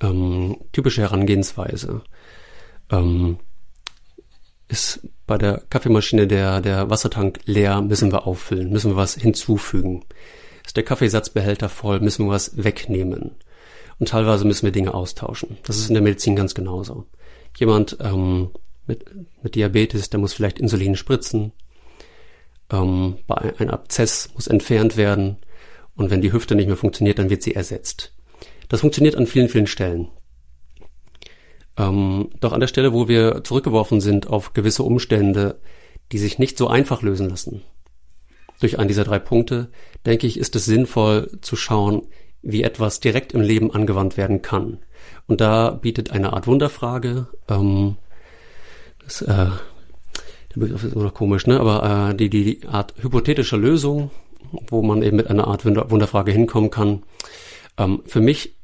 ähm, 0.00 0.56
typische 0.72 1.02
Herangehensweise. 1.02 2.02
Ähm, 2.90 3.38
ist 4.68 5.00
bei 5.26 5.36
der 5.36 5.62
Kaffeemaschine 5.68 6.26
der, 6.26 6.60
der 6.60 6.90
Wassertank 6.90 7.40
leer, 7.44 7.80
müssen 7.82 8.12
wir 8.12 8.26
auffüllen, 8.26 8.70
müssen 8.70 8.92
wir 8.92 8.96
was 8.96 9.14
hinzufügen. 9.14 10.04
Ist 10.64 10.76
der 10.76 10.84
Kaffeesatzbehälter 10.84 11.68
voll, 11.68 12.00
müssen 12.00 12.26
wir 12.26 12.32
was 12.32 12.62
wegnehmen. 12.62 13.36
Und 13.98 14.08
teilweise 14.08 14.44
müssen 14.44 14.64
wir 14.64 14.72
Dinge 14.72 14.94
austauschen. 14.94 15.58
Das 15.64 15.76
ist 15.76 15.88
in 15.88 15.94
der 15.94 16.02
Medizin 16.02 16.36
ganz 16.36 16.54
genauso. 16.54 17.06
Jemand 17.58 17.98
ähm, 18.00 18.50
mit, 18.86 19.04
mit 19.42 19.54
Diabetes, 19.56 20.10
der 20.10 20.20
muss 20.20 20.32
vielleicht 20.32 20.58
Insulin 20.58 20.96
spritzen. 20.96 21.52
Ähm, 22.70 23.18
bei 23.26 23.54
ein 23.58 23.70
Abzess 23.70 24.30
muss 24.34 24.46
entfernt 24.46 24.96
werden. 24.96 25.36
Und 25.96 26.10
wenn 26.10 26.20
die 26.20 26.32
Hüfte 26.32 26.54
nicht 26.54 26.68
mehr 26.68 26.76
funktioniert, 26.76 27.18
dann 27.18 27.28
wird 27.28 27.42
sie 27.42 27.54
ersetzt. 27.54 28.14
Das 28.70 28.80
funktioniert 28.80 29.16
an 29.16 29.26
vielen, 29.26 29.48
vielen 29.48 29.66
Stellen. 29.66 30.08
Ähm, 31.76 32.30
doch 32.38 32.52
an 32.52 32.60
der 32.60 32.68
Stelle, 32.68 32.92
wo 32.92 33.08
wir 33.08 33.42
zurückgeworfen 33.42 34.00
sind 34.00 34.28
auf 34.28 34.54
gewisse 34.54 34.84
Umstände, 34.84 35.60
die 36.12 36.18
sich 36.18 36.38
nicht 36.38 36.56
so 36.56 36.68
einfach 36.68 37.02
lösen 37.02 37.28
lassen, 37.28 37.62
durch 38.60 38.78
einen 38.78 38.86
dieser 38.86 39.04
drei 39.04 39.18
Punkte, 39.18 39.70
denke 40.06 40.28
ich, 40.28 40.38
ist 40.38 40.54
es 40.54 40.66
sinnvoll 40.66 41.36
zu 41.40 41.56
schauen, 41.56 42.06
wie 42.42 42.62
etwas 42.62 43.00
direkt 43.00 43.32
im 43.32 43.40
Leben 43.40 43.72
angewandt 43.72 44.16
werden 44.16 44.40
kann. 44.40 44.78
Und 45.26 45.40
da 45.40 45.70
bietet 45.70 46.12
eine 46.12 46.32
Art 46.32 46.46
Wunderfrage, 46.46 47.26
ähm, 47.48 47.96
das, 49.02 49.22
äh, 49.22 49.26
der 49.26 50.60
Begriff 50.60 50.84
ist 50.84 50.94
immer 50.94 51.04
noch 51.04 51.14
komisch, 51.14 51.44
ne? 51.48 51.58
aber 51.58 52.10
äh, 52.10 52.14
die, 52.14 52.30
die 52.30 52.68
Art 52.68 52.94
hypothetische 53.02 53.56
Lösung, 53.56 54.12
wo 54.68 54.80
man 54.82 55.02
eben 55.02 55.16
mit 55.16 55.28
einer 55.28 55.48
Art 55.48 55.64
Wunderfrage 55.64 56.30
hinkommen 56.30 56.70
kann, 56.70 57.02
ähm, 57.76 58.02
für 58.06 58.20
mich 58.20 58.59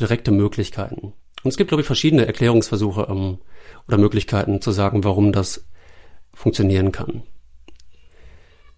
direkte 0.00 0.30
Möglichkeiten. 0.32 1.12
Und 1.42 1.48
es 1.50 1.56
gibt, 1.56 1.68
glaube 1.68 1.82
ich, 1.82 1.86
verschiedene 1.86 2.26
Erklärungsversuche 2.26 3.06
ähm, 3.08 3.38
oder 3.86 3.98
Möglichkeiten 3.98 4.60
zu 4.60 4.72
sagen, 4.72 5.04
warum 5.04 5.32
das 5.32 5.66
funktionieren 6.34 6.92
kann. 6.92 7.22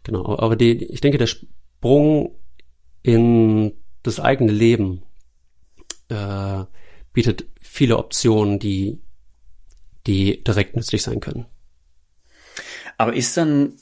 Genau, 0.04 0.38
aber 0.38 0.56
die, 0.56 0.84
ich 0.84 1.00
denke, 1.00 1.18
der 1.18 1.26
Sprung 1.26 2.36
in 3.02 3.72
das 4.02 4.20
eigene 4.20 4.52
Leben 4.52 5.02
äh, 6.08 6.64
bietet 7.12 7.46
viele 7.60 7.98
Optionen, 7.98 8.58
die, 8.58 9.00
die 10.06 10.42
direkt 10.42 10.76
nützlich 10.76 11.02
sein 11.02 11.20
können. 11.20 11.46
Aber 12.98 13.14
ist 13.14 13.36
dann, 13.36 13.76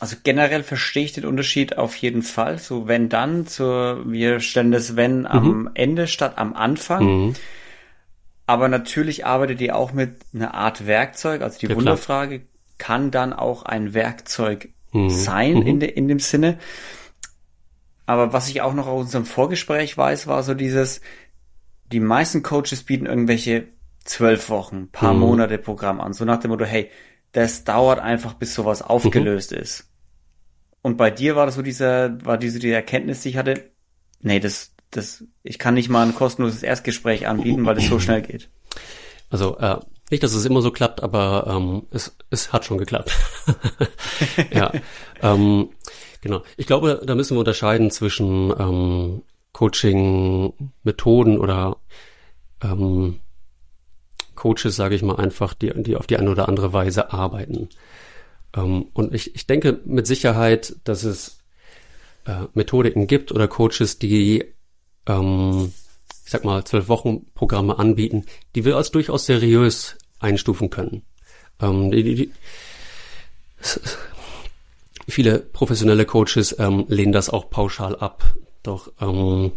also 0.00 0.16
generell 0.22 0.62
verstehe 0.62 1.04
ich 1.04 1.12
den 1.12 1.26
Unterschied 1.26 1.76
auf 1.76 1.96
jeden 1.96 2.22
Fall. 2.22 2.58
So 2.58 2.86
wenn 2.86 3.08
dann 3.08 3.46
zur, 3.46 4.10
wir 4.10 4.40
stellen 4.40 4.70
das 4.70 4.96
wenn 4.96 5.26
am 5.26 5.62
mhm. 5.62 5.70
Ende 5.74 6.06
statt 6.06 6.34
am 6.36 6.54
Anfang. 6.54 7.04
Mhm. 7.04 7.34
Aber 8.46 8.68
natürlich 8.68 9.26
arbeitet 9.26 9.60
ihr 9.60 9.76
auch 9.76 9.92
mit 9.92 10.16
einer 10.32 10.54
Art 10.54 10.86
Werkzeug. 10.86 11.42
Also 11.42 11.58
die 11.58 11.66
ja, 11.66 11.76
Wunderfrage 11.76 12.38
klar. 12.38 12.48
kann 12.78 13.10
dann 13.10 13.32
auch 13.32 13.64
ein 13.64 13.92
Werkzeug 13.92 14.68
mhm. 14.92 15.10
sein 15.10 15.62
in, 15.62 15.76
mhm. 15.76 15.80
de, 15.80 15.90
in 15.90 16.08
dem 16.08 16.20
Sinne. 16.20 16.58
Aber 18.06 18.32
was 18.32 18.48
ich 18.48 18.62
auch 18.62 18.72
noch 18.72 18.86
aus 18.86 19.04
unserem 19.04 19.26
Vorgespräch 19.26 19.98
weiß, 19.98 20.28
war 20.28 20.42
so 20.42 20.54
dieses, 20.54 21.02
die 21.92 22.00
meisten 22.00 22.42
Coaches 22.42 22.84
bieten 22.84 23.04
irgendwelche 23.04 23.68
zwölf 24.04 24.48
Wochen, 24.48 24.88
paar 24.90 25.12
mhm. 25.12 25.20
Monate 25.20 25.58
Programm 25.58 26.00
an. 26.00 26.14
So 26.14 26.24
nach 26.24 26.40
dem 26.40 26.50
Motto, 26.50 26.64
hey, 26.64 26.90
das 27.32 27.64
dauert 27.64 27.98
einfach, 27.98 28.34
bis 28.34 28.54
sowas 28.54 28.82
aufgelöst 28.82 29.52
mhm. 29.52 29.58
ist. 29.58 29.90
Und 30.82 30.96
bei 30.96 31.10
dir 31.10 31.36
war 31.36 31.46
das 31.46 31.56
so 31.56 31.62
dieser, 31.62 32.24
war 32.24 32.38
diese 32.38 32.58
die 32.58 32.70
Erkenntnis, 32.70 33.22
die 33.22 33.30
ich 33.30 33.36
hatte, 33.36 33.70
nee, 34.20 34.40
das, 34.40 34.72
das, 34.90 35.24
ich 35.42 35.58
kann 35.58 35.74
nicht 35.74 35.88
mal 35.88 36.06
ein 36.06 36.14
kostenloses 36.14 36.62
Erstgespräch 36.62 37.26
anbieten, 37.26 37.66
weil 37.66 37.76
es 37.78 37.88
so 37.88 37.98
schnell 37.98 38.22
geht. 38.22 38.48
Also, 39.30 39.58
äh, 39.58 39.76
nicht, 40.10 40.22
dass 40.22 40.32
es 40.32 40.46
immer 40.46 40.62
so 40.62 40.70
klappt, 40.70 41.02
aber 41.02 41.46
ähm, 41.48 41.82
es, 41.90 42.16
es 42.30 42.52
hat 42.52 42.64
schon 42.64 42.78
geklappt. 42.78 43.14
ja. 44.50 44.72
ähm, 45.22 45.68
Genau. 46.20 46.42
Ich 46.56 46.66
glaube, 46.66 47.02
da 47.04 47.14
müssen 47.14 47.36
wir 47.36 47.40
unterscheiden 47.40 47.90
zwischen 47.90 48.52
ähm, 48.58 49.22
Coaching-Methoden 49.52 51.38
oder 51.38 51.76
ähm, 52.62 53.20
Coaches, 54.38 54.76
sage 54.76 54.94
ich 54.94 55.02
mal 55.02 55.16
einfach, 55.16 55.52
die, 55.52 55.72
die 55.82 55.96
auf 55.96 56.06
die 56.06 56.16
eine 56.16 56.30
oder 56.30 56.48
andere 56.48 56.72
Weise 56.72 57.12
arbeiten. 57.12 57.68
Ähm, 58.56 58.86
und 58.92 59.12
ich, 59.12 59.34
ich 59.34 59.46
denke 59.46 59.80
mit 59.84 60.06
Sicherheit, 60.06 60.76
dass 60.84 61.02
es 61.02 61.40
äh, 62.24 62.46
Methodiken 62.54 63.08
gibt 63.08 63.32
oder 63.32 63.48
Coaches, 63.48 63.98
die, 63.98 64.44
ähm, 65.06 65.72
ich 66.24 66.30
sag 66.30 66.44
mal, 66.44 66.64
zwölf 66.64 66.88
Wochen 66.88 67.26
Programme 67.34 67.78
anbieten, 67.78 68.26
die 68.54 68.64
wir 68.64 68.76
als 68.76 68.92
durchaus 68.92 69.26
seriös 69.26 69.96
einstufen 70.20 70.70
können. 70.70 71.02
Ähm, 71.60 71.90
die, 71.90 72.04
die, 72.04 72.14
die, 72.14 72.32
Viele 75.08 75.38
professionelle 75.38 76.04
Coaches 76.04 76.54
ähm, 76.58 76.84
lehnen 76.86 77.12
das 77.12 77.28
auch 77.28 77.50
pauschal 77.50 77.96
ab. 77.96 78.22
Doch 78.62 78.92
ähm, 79.00 79.52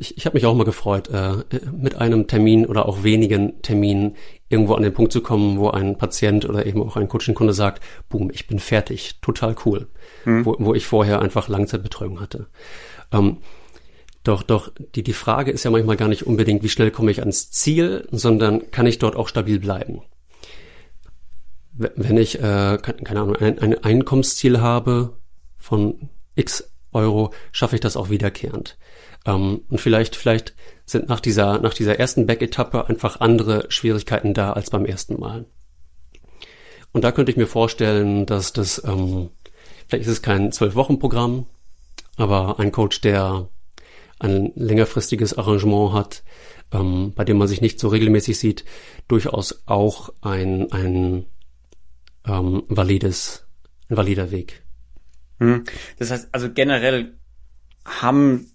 ich, 0.00 0.16
ich 0.16 0.26
habe 0.26 0.36
mich 0.36 0.46
auch 0.46 0.54
mal 0.54 0.64
gefreut, 0.64 1.08
äh, 1.08 1.36
mit 1.72 1.96
einem 1.96 2.26
Termin 2.26 2.66
oder 2.66 2.86
auch 2.86 3.02
wenigen 3.02 3.62
Terminen 3.62 4.16
irgendwo 4.48 4.74
an 4.74 4.82
den 4.82 4.92
Punkt 4.92 5.12
zu 5.12 5.22
kommen, 5.22 5.58
wo 5.58 5.70
ein 5.70 5.96
Patient 5.96 6.48
oder 6.48 6.66
eben 6.66 6.82
auch 6.82 6.96
ein 6.96 7.08
Coaching-Kunde 7.08 7.52
sagt, 7.52 7.82
boom, 8.08 8.30
ich 8.32 8.46
bin 8.46 8.58
fertig, 8.58 9.18
total 9.20 9.56
cool, 9.64 9.88
hm. 10.24 10.44
wo, 10.44 10.56
wo 10.58 10.74
ich 10.74 10.86
vorher 10.86 11.22
einfach 11.22 11.48
Langzeitbetreuung 11.48 12.20
hatte. 12.20 12.46
Ähm, 13.12 13.38
doch, 14.24 14.42
doch, 14.42 14.70
die, 14.94 15.02
die 15.02 15.12
Frage 15.12 15.50
ist 15.50 15.64
ja 15.64 15.70
manchmal 15.70 15.96
gar 15.96 16.08
nicht 16.08 16.26
unbedingt, 16.26 16.62
wie 16.62 16.68
schnell 16.68 16.90
komme 16.90 17.10
ich 17.10 17.20
ans 17.20 17.50
Ziel, 17.50 18.06
sondern 18.12 18.70
kann 18.70 18.86
ich 18.86 18.98
dort 18.98 19.16
auch 19.16 19.28
stabil 19.28 19.58
bleiben 19.58 20.02
wenn 21.72 22.16
ich, 22.16 22.38
äh, 22.38 22.78
keine 22.78 23.20
Ahnung, 23.20 23.36
ein, 23.36 23.58
ein 23.58 23.82
Einkommensziel 23.82 24.60
habe 24.60 25.16
von 25.56 26.10
x 26.34 26.70
Euro, 26.92 27.32
schaffe 27.52 27.76
ich 27.76 27.80
das 27.80 27.96
auch 27.96 28.10
wiederkehrend. 28.10 28.76
Ähm, 29.26 29.62
und 29.68 29.80
vielleicht, 29.80 30.16
vielleicht 30.16 30.54
sind 30.84 31.08
nach 31.08 31.20
dieser, 31.20 31.58
nach 31.58 31.74
dieser 31.74 31.98
ersten 31.98 32.26
Back-Etappe 32.26 32.88
einfach 32.88 33.20
andere 33.20 33.66
Schwierigkeiten 33.70 34.34
da 34.34 34.52
als 34.52 34.70
beim 34.70 34.84
ersten 34.84 35.18
Mal. 35.18 35.46
Und 36.92 37.04
da 37.04 37.12
könnte 37.12 37.32
ich 37.32 37.38
mir 37.38 37.46
vorstellen, 37.46 38.26
dass 38.26 38.52
das, 38.52 38.82
ähm, 38.84 39.30
vielleicht 39.88 40.06
ist 40.06 40.12
es 40.12 40.22
kein 40.22 40.52
Zwölf-Wochen-Programm, 40.52 41.46
aber 42.16 42.60
ein 42.60 42.72
Coach, 42.72 43.00
der 43.00 43.48
ein 44.18 44.52
längerfristiges 44.54 45.36
Arrangement 45.36 45.92
hat, 45.94 46.22
ähm, 46.72 47.12
bei 47.14 47.24
dem 47.24 47.38
man 47.38 47.48
sich 47.48 47.60
nicht 47.60 47.80
so 47.80 47.88
regelmäßig 47.88 48.38
sieht, 48.38 48.64
durchaus 49.08 49.62
auch 49.66 50.12
ein, 50.20 50.70
ein 50.72 51.26
ähm, 52.26 52.62
valides, 52.68 53.46
ein 53.88 53.96
valider 53.96 54.30
Weg. 54.30 54.62
Hm. 55.40 55.64
Das 55.98 56.10
heißt, 56.10 56.28
also 56.32 56.50
generell 56.52 57.14
haben 57.84 58.51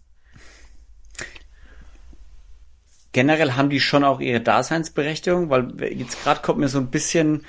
generell 3.12 3.54
haben 3.54 3.70
die 3.70 3.80
schon 3.80 4.04
auch 4.04 4.20
ihre 4.20 4.42
Daseinsberechtigung, 4.42 5.50
weil 5.50 5.74
jetzt 5.94 6.24
gerade 6.24 6.42
kommt 6.42 6.60
mir 6.60 6.68
so 6.68 6.80
ein 6.80 6.88
bisschen 6.88 7.46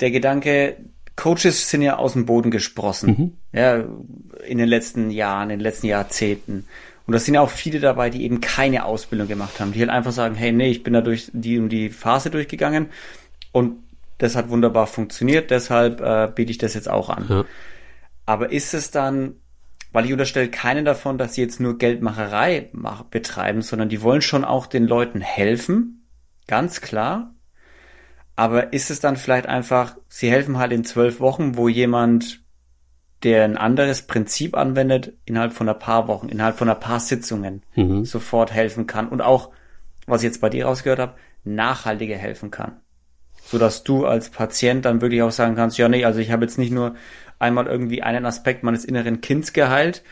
der 0.00 0.10
Gedanke, 0.10 0.76
Coaches 1.16 1.68
sind 1.68 1.82
ja 1.82 1.96
aus 1.96 2.12
dem 2.12 2.26
Boden 2.26 2.50
gesprossen, 2.50 3.08
mhm. 3.08 3.58
ja, 3.58 3.84
in 4.46 4.58
den 4.58 4.68
letzten 4.68 5.10
Jahren, 5.10 5.50
in 5.50 5.58
den 5.58 5.64
letzten 5.64 5.88
Jahrzehnten. 5.88 6.66
Und 7.06 7.12
da 7.12 7.18
sind 7.18 7.34
ja 7.34 7.40
auch 7.40 7.50
viele 7.50 7.80
dabei, 7.80 8.10
die 8.10 8.22
eben 8.22 8.40
keine 8.40 8.84
Ausbildung 8.84 9.26
gemacht 9.26 9.58
haben, 9.58 9.72
die 9.72 9.80
halt 9.80 9.90
einfach 9.90 10.12
sagen, 10.12 10.34
hey, 10.36 10.52
nee, 10.52 10.70
ich 10.70 10.84
bin 10.84 10.92
da 10.92 11.00
durch 11.00 11.30
die 11.32 11.58
und 11.58 11.70
die 11.70 11.88
Phase 11.88 12.30
durchgegangen 12.30 12.90
und 13.50 13.78
das 14.18 14.36
hat 14.36 14.50
wunderbar 14.50 14.86
funktioniert, 14.86 15.50
deshalb 15.50 16.00
äh, 16.00 16.28
biete 16.32 16.50
ich 16.50 16.58
das 16.58 16.74
jetzt 16.74 16.90
auch 16.90 17.08
an. 17.08 17.26
Ja. 17.28 17.44
Aber 18.26 18.52
ist 18.52 18.74
es 18.74 18.90
dann, 18.90 19.36
weil 19.92 20.04
ich 20.04 20.12
unterstelle 20.12 20.50
keinen 20.50 20.84
davon, 20.84 21.18
dass 21.18 21.34
sie 21.34 21.40
jetzt 21.40 21.60
nur 21.60 21.78
Geldmacherei 21.78 22.70
betreiben, 23.10 23.62
sondern 23.62 23.88
die 23.88 24.02
wollen 24.02 24.22
schon 24.22 24.44
auch 24.44 24.66
den 24.66 24.86
Leuten 24.86 25.20
helfen, 25.20 26.06
ganz 26.46 26.80
klar. 26.80 27.34
Aber 28.36 28.72
ist 28.72 28.90
es 28.90 29.00
dann 29.00 29.16
vielleicht 29.16 29.46
einfach, 29.46 29.96
sie 30.08 30.30
helfen 30.30 30.58
halt 30.58 30.72
in 30.72 30.84
zwölf 30.84 31.20
Wochen, 31.20 31.56
wo 31.56 31.68
jemand, 31.68 32.42
der 33.24 33.44
ein 33.44 33.56
anderes 33.56 34.02
Prinzip 34.02 34.56
anwendet, 34.56 35.14
innerhalb 35.24 35.52
von 35.52 35.68
ein 35.68 35.78
paar 35.78 36.06
Wochen, 36.06 36.28
innerhalb 36.28 36.56
von 36.56 36.68
ein 36.68 36.78
paar 36.78 37.00
Sitzungen 37.00 37.62
mhm. 37.74 38.04
sofort 38.04 38.52
helfen 38.52 38.86
kann 38.86 39.08
und 39.08 39.22
auch, 39.22 39.50
was 40.06 40.22
ich 40.22 40.26
jetzt 40.26 40.40
bei 40.40 40.50
dir 40.50 40.66
rausgehört 40.66 41.00
habe, 41.00 41.14
nachhaltiger 41.44 42.16
helfen 42.16 42.50
kann 42.50 42.80
so 43.48 43.56
dass 43.56 43.82
du 43.82 44.04
als 44.04 44.28
Patient 44.28 44.84
dann 44.84 45.00
wirklich 45.00 45.22
auch 45.22 45.30
sagen 45.30 45.56
kannst, 45.56 45.78
ja 45.78 45.88
nee, 45.88 46.04
also 46.04 46.20
ich 46.20 46.30
habe 46.30 46.44
jetzt 46.44 46.58
nicht 46.58 46.70
nur 46.70 46.96
einmal 47.38 47.66
irgendwie 47.66 48.02
einen 48.02 48.26
Aspekt 48.26 48.62
meines 48.62 48.84
inneren 48.84 49.20
Kinds 49.20 49.52
geheilt 49.52 50.02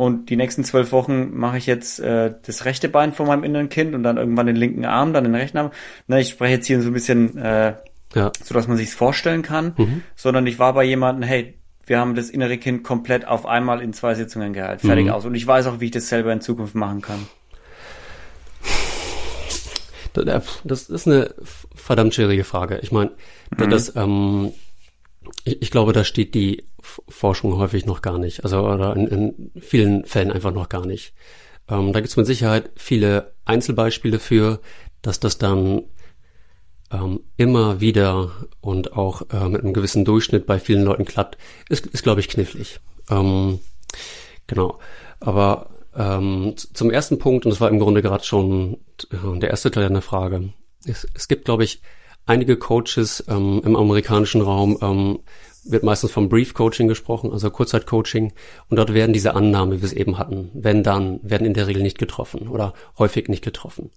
und 0.00 0.30
die 0.30 0.36
nächsten 0.36 0.64
zwölf 0.64 0.92
Wochen 0.92 1.36
mache 1.36 1.58
ich 1.58 1.66
jetzt 1.66 2.00
äh, 2.00 2.32
das 2.46 2.64
rechte 2.64 2.88
Bein 2.88 3.12
von 3.12 3.26
meinem 3.26 3.44
inneren 3.44 3.68
Kind 3.68 3.94
und 3.94 4.02
dann 4.02 4.16
irgendwann 4.16 4.46
den 4.46 4.56
linken 4.56 4.86
Arm, 4.86 5.12
dann 5.12 5.24
den 5.24 5.34
rechten 5.34 5.58
Arm. 5.58 5.72
Na, 6.06 6.18
ich 6.18 6.30
spreche 6.30 6.54
jetzt 6.54 6.66
hier 6.66 6.80
so 6.80 6.88
ein 6.88 6.94
bisschen, 6.94 7.36
äh, 7.36 7.74
ja. 8.14 8.32
so 8.42 8.54
dass 8.54 8.66
man 8.66 8.78
sich's 8.78 8.94
vorstellen 8.94 9.42
kann, 9.42 9.74
mhm. 9.76 10.02
sondern 10.16 10.46
ich 10.46 10.58
war 10.58 10.72
bei 10.72 10.84
jemandem, 10.84 11.28
hey, 11.28 11.58
wir 11.84 11.98
haben 11.98 12.14
das 12.14 12.30
innere 12.30 12.56
Kind 12.56 12.82
komplett 12.82 13.28
auf 13.28 13.44
einmal 13.44 13.82
in 13.82 13.92
zwei 13.92 14.14
Sitzungen 14.14 14.54
geheilt. 14.54 14.80
Fertig 14.80 15.04
mhm. 15.04 15.10
aus. 15.10 15.26
Und 15.26 15.34
ich 15.34 15.46
weiß 15.46 15.66
auch, 15.66 15.80
wie 15.80 15.86
ich 15.86 15.90
das 15.90 16.08
selber 16.08 16.32
in 16.32 16.40
Zukunft 16.40 16.74
machen 16.74 17.02
kann. 17.02 17.26
Das 20.14 20.88
ist 20.88 21.06
eine 21.06 21.34
verdammt 21.74 22.14
schwierige 22.14 22.44
Frage. 22.44 22.78
Ich 22.80 22.90
meine, 22.90 23.10
mhm. 23.54 23.68
das, 23.68 23.94
ähm, 23.96 24.52
ich, 25.44 25.62
ich, 25.62 25.70
glaube, 25.70 25.92
da 25.92 26.04
steht 26.04 26.34
die 26.34 26.64
Forschung 26.80 27.56
häufig 27.56 27.86
noch 27.86 28.02
gar 28.02 28.18
nicht. 28.18 28.44
Also 28.44 28.60
oder 28.60 28.94
in, 28.96 29.06
in 29.06 29.52
vielen 29.60 30.04
Fällen 30.04 30.32
einfach 30.32 30.52
noch 30.52 30.68
gar 30.68 30.86
nicht. 30.86 31.14
Ähm, 31.68 31.92
da 31.92 32.00
gibt 32.00 32.10
es 32.10 32.16
mit 32.16 32.26
Sicherheit 32.26 32.70
viele 32.76 33.32
Einzelbeispiele 33.44 34.18
für, 34.18 34.60
dass 35.02 35.20
das 35.20 35.38
dann 35.38 35.82
ähm, 36.90 37.20
immer 37.36 37.80
wieder 37.80 38.32
und 38.60 38.94
auch 38.94 39.22
äh, 39.30 39.48
mit 39.48 39.62
einem 39.62 39.72
gewissen 39.72 40.04
Durchschnitt 40.04 40.46
bei 40.46 40.58
vielen 40.58 40.84
Leuten 40.84 41.04
klappt, 41.04 41.38
ist, 41.68 41.86
ist 41.86 42.02
glaube 42.02 42.20
ich, 42.20 42.28
knifflig. 42.28 42.80
Ähm, 43.08 43.60
genau. 44.46 44.78
Aber 45.20 45.70
ähm, 45.94 46.54
zum 46.56 46.90
ersten 46.90 47.18
Punkt, 47.18 47.44
und 47.44 47.50
das 47.50 47.60
war 47.60 47.68
im 47.68 47.78
Grunde 47.78 48.02
gerade 48.02 48.24
schon 48.24 48.78
äh, 49.12 49.38
der 49.38 49.50
erste 49.50 49.70
Teil 49.70 49.88
der 49.88 50.02
Frage. 50.02 50.52
Es, 50.84 51.06
es 51.14 51.28
gibt, 51.28 51.44
glaube 51.44 51.64
ich, 51.64 51.82
einige 52.30 52.56
Coaches 52.56 53.24
ähm, 53.28 53.60
im 53.64 53.74
amerikanischen 53.74 54.40
Raum, 54.40 54.78
ähm, 54.80 55.18
wird 55.64 55.82
meistens 55.82 56.12
vom 56.12 56.28
Brief 56.28 56.54
Coaching 56.54 56.88
gesprochen, 56.88 57.32
also 57.32 57.50
Kurzzeit 57.50 57.86
Coaching, 57.86 58.32
und 58.68 58.76
dort 58.76 58.94
werden 58.94 59.12
diese 59.12 59.34
Annahmen, 59.34 59.72
wie 59.72 59.82
wir 59.82 59.86
es 59.86 59.92
eben 59.92 60.16
hatten, 60.16 60.50
wenn 60.54 60.82
dann, 60.82 61.18
werden 61.22 61.46
in 61.46 61.54
der 61.54 61.66
Regel 61.66 61.82
nicht 61.82 61.98
getroffen 61.98 62.48
oder 62.48 62.72
häufig 62.98 63.28
nicht 63.28 63.44
getroffen, 63.44 63.90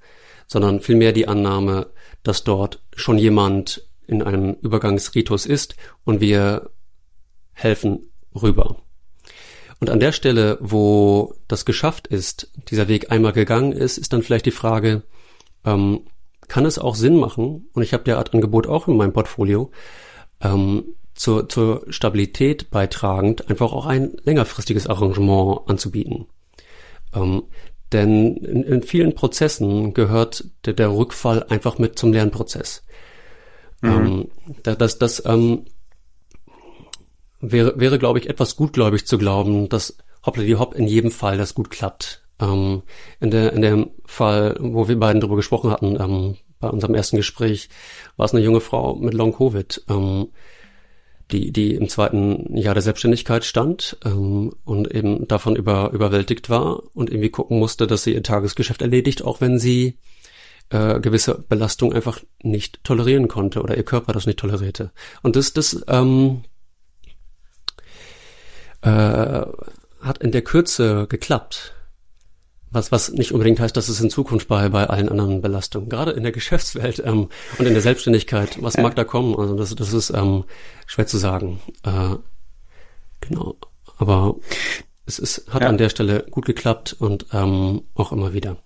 sondern 0.47 0.81
vielmehr 0.81 1.13
die 1.13 1.27
Annahme, 1.27 1.91
dass 2.23 2.43
dort 2.43 2.81
schon 2.95 3.17
jemand 3.17 3.87
in 4.07 4.23
einem 4.23 4.55
Übergangsritus 4.61 5.45
ist 5.45 5.75
und 6.03 6.19
wir 6.19 6.71
helfen 7.53 8.11
rüber. 8.35 8.77
Und 9.79 9.89
an 9.89 9.99
der 9.99 10.11
Stelle, 10.11 10.57
wo 10.59 11.35
das 11.47 11.65
geschafft 11.65 12.07
ist, 12.07 12.51
dieser 12.69 12.87
Weg 12.87 13.11
einmal 13.11 13.33
gegangen 13.33 13.73
ist, 13.73 13.97
ist 13.97 14.11
dann 14.11 14.23
vielleicht 14.23 14.45
die 14.45 14.51
Frage, 14.51 15.03
ähm, 15.65 16.07
kann 16.53 16.67
es 16.67 16.77
auch 16.77 16.93
Sinn 16.93 17.19
machen, 17.19 17.67
und 17.74 17.81
ich 17.81 17.93
habe 17.93 18.03
derart 18.03 18.31
Angebot 18.36 18.67
auch 18.67 18.88
in 18.88 18.95
meinem 18.95 19.12
Portfolio, 19.12 19.72
ähm, 20.39 20.83
zur, 21.15 21.50
zur 21.50 21.83
Stabilität 21.89 22.69
beitragend, 22.69 23.50
einfach 23.50 23.74
auch 23.74 23.88
ein 23.88 24.17
längerfristiges 24.24 24.86
Arrangement 24.86 25.62
anzubieten. 25.65 26.27
Ähm, 27.15 27.41
denn 27.91 28.38
in, 28.38 28.62
in, 28.62 28.83
vielen 28.83 29.15
Prozessen 29.15 29.95
gehört 29.95 30.45
der, 30.65 30.74
der, 30.74 30.95
Rückfall 30.95 31.41
einfach 31.50 31.79
mit 31.79 31.98
zum 31.98 32.13
Lernprozess. 32.13 32.83
Mhm. 33.81 33.89
Ähm, 33.89 34.27
das, 34.62 35.00
das, 35.00 35.25
ähm, 35.25 35.65
wäre, 37.41 37.79
wäre 37.79 37.98
glaube 37.98 38.19
ich, 38.19 38.29
etwas 38.29 38.55
gutgläubig 38.57 39.07
zu 39.07 39.17
glauben, 39.17 39.69
dass 39.69 39.98
hoppla 40.24 40.43
die 40.43 40.57
hopp 40.57 40.75
in 40.75 40.86
jedem 40.86 41.10
Fall 41.10 41.39
das 41.39 41.55
gut 41.55 41.72
klappt. 41.72 42.24
Ähm, 42.39 42.83
in, 43.19 43.31
der, 43.31 43.53
in 43.53 43.62
dem 43.62 43.91
Fall, 44.05 44.57
wo 44.60 44.88
wir 44.88 45.00
beiden 45.00 45.22
darüber 45.22 45.38
gesprochen 45.38 45.72
hatten, 45.72 45.98
ähm, 46.00 46.38
bei 46.63 46.70
unserem 46.70 46.96
ersten 46.96 47.17
Gespräch, 47.17 47.70
war 48.15 48.25
es 48.25 48.34
eine 48.34 48.43
junge 48.43 48.62
Frau 48.62 48.96
mit 48.96 49.13
Long 49.13 49.34
Covid. 49.34 49.84
Ähm, 49.89 50.29
die, 51.32 51.51
die 51.51 51.74
im 51.74 51.89
zweiten 51.89 52.55
Jahr 52.55 52.74
der 52.74 52.84
Selbstständigkeit 52.84 53.43
stand 53.43 53.98
ähm, 54.05 54.53
und 54.65 54.93
eben 54.93 55.27
davon 55.27 55.55
über, 55.55 55.91
überwältigt 55.91 56.50
war 56.50 56.84
und 56.93 57.10
irgendwie 57.10 57.29
gucken 57.29 57.60
musste, 57.60 57.88
dass 57.88 58.03
sie 58.03 58.13
ihr 58.13 58.24
Tagesgeschäft 58.24 58.82
erledigt, 58.82 59.24
auch 59.24 59.41
wenn 59.41 59.58
sie 59.58 59.98
äh, 60.70 61.00
gewisse 61.00 61.43
Belastung 61.48 61.93
einfach 61.93 62.20
nicht 62.41 62.84
tolerieren 62.84 63.27
konnte 63.27 63.62
oder 63.62 63.75
ihr 63.77 63.84
Körper 63.84 64.13
das 64.13 64.25
nicht 64.25 64.39
tolerierte. 64.39 64.91
Und 65.22 65.36
das, 65.36 65.53
das 65.53 65.84
ähm, 65.88 66.43
äh, 68.82 68.88
hat 70.01 70.17
in 70.20 70.32
der 70.32 70.43
Kürze 70.43 71.08
geklappt. 71.08 71.74
Was, 72.74 72.92
was 72.92 73.12
nicht 73.12 73.32
unbedingt 73.32 73.60
heißt, 73.60 73.77
dass 73.77 73.88
es 73.88 74.01
in 74.01 74.10
Zukunft 74.10 74.48
bei, 74.48 74.68
bei 74.70 74.88
allen 74.88 75.08
anderen 75.08 75.42
Belastungen, 75.42 75.89
gerade 75.89 76.12
in 76.12 76.24
der 76.24 76.32
Geschäftswelt 76.34 77.01
ähm, 77.06 77.30
und 77.60 77.65
in 77.65 77.74
der 77.74 77.82
Selbstständigkeit, 77.82 78.62
was 78.62 78.77
mag 78.77 78.96
da 78.96 79.03
kommen? 79.03 79.36
Also 79.38 79.56
das, 79.56 79.74
das 79.75 79.94
ist 79.94 80.09
ähm, 80.09 80.44
schwer 80.88 81.05
zu 81.05 81.18
sagen. 81.18 81.62
Äh, 81.83 82.16
genau. 83.22 83.55
Aber 83.98 84.36
es 85.05 85.20
ist, 85.20 85.53
hat 85.53 85.62
ja. 85.62 85.70
an 85.70 85.77
der 85.77 85.90
Stelle 85.90 86.25
gut 86.29 86.46
geklappt 86.46 86.96
und 86.98 87.27
ähm, 87.31 87.83
auch 87.94 88.12
immer 88.12 88.33
wieder. 88.33 88.57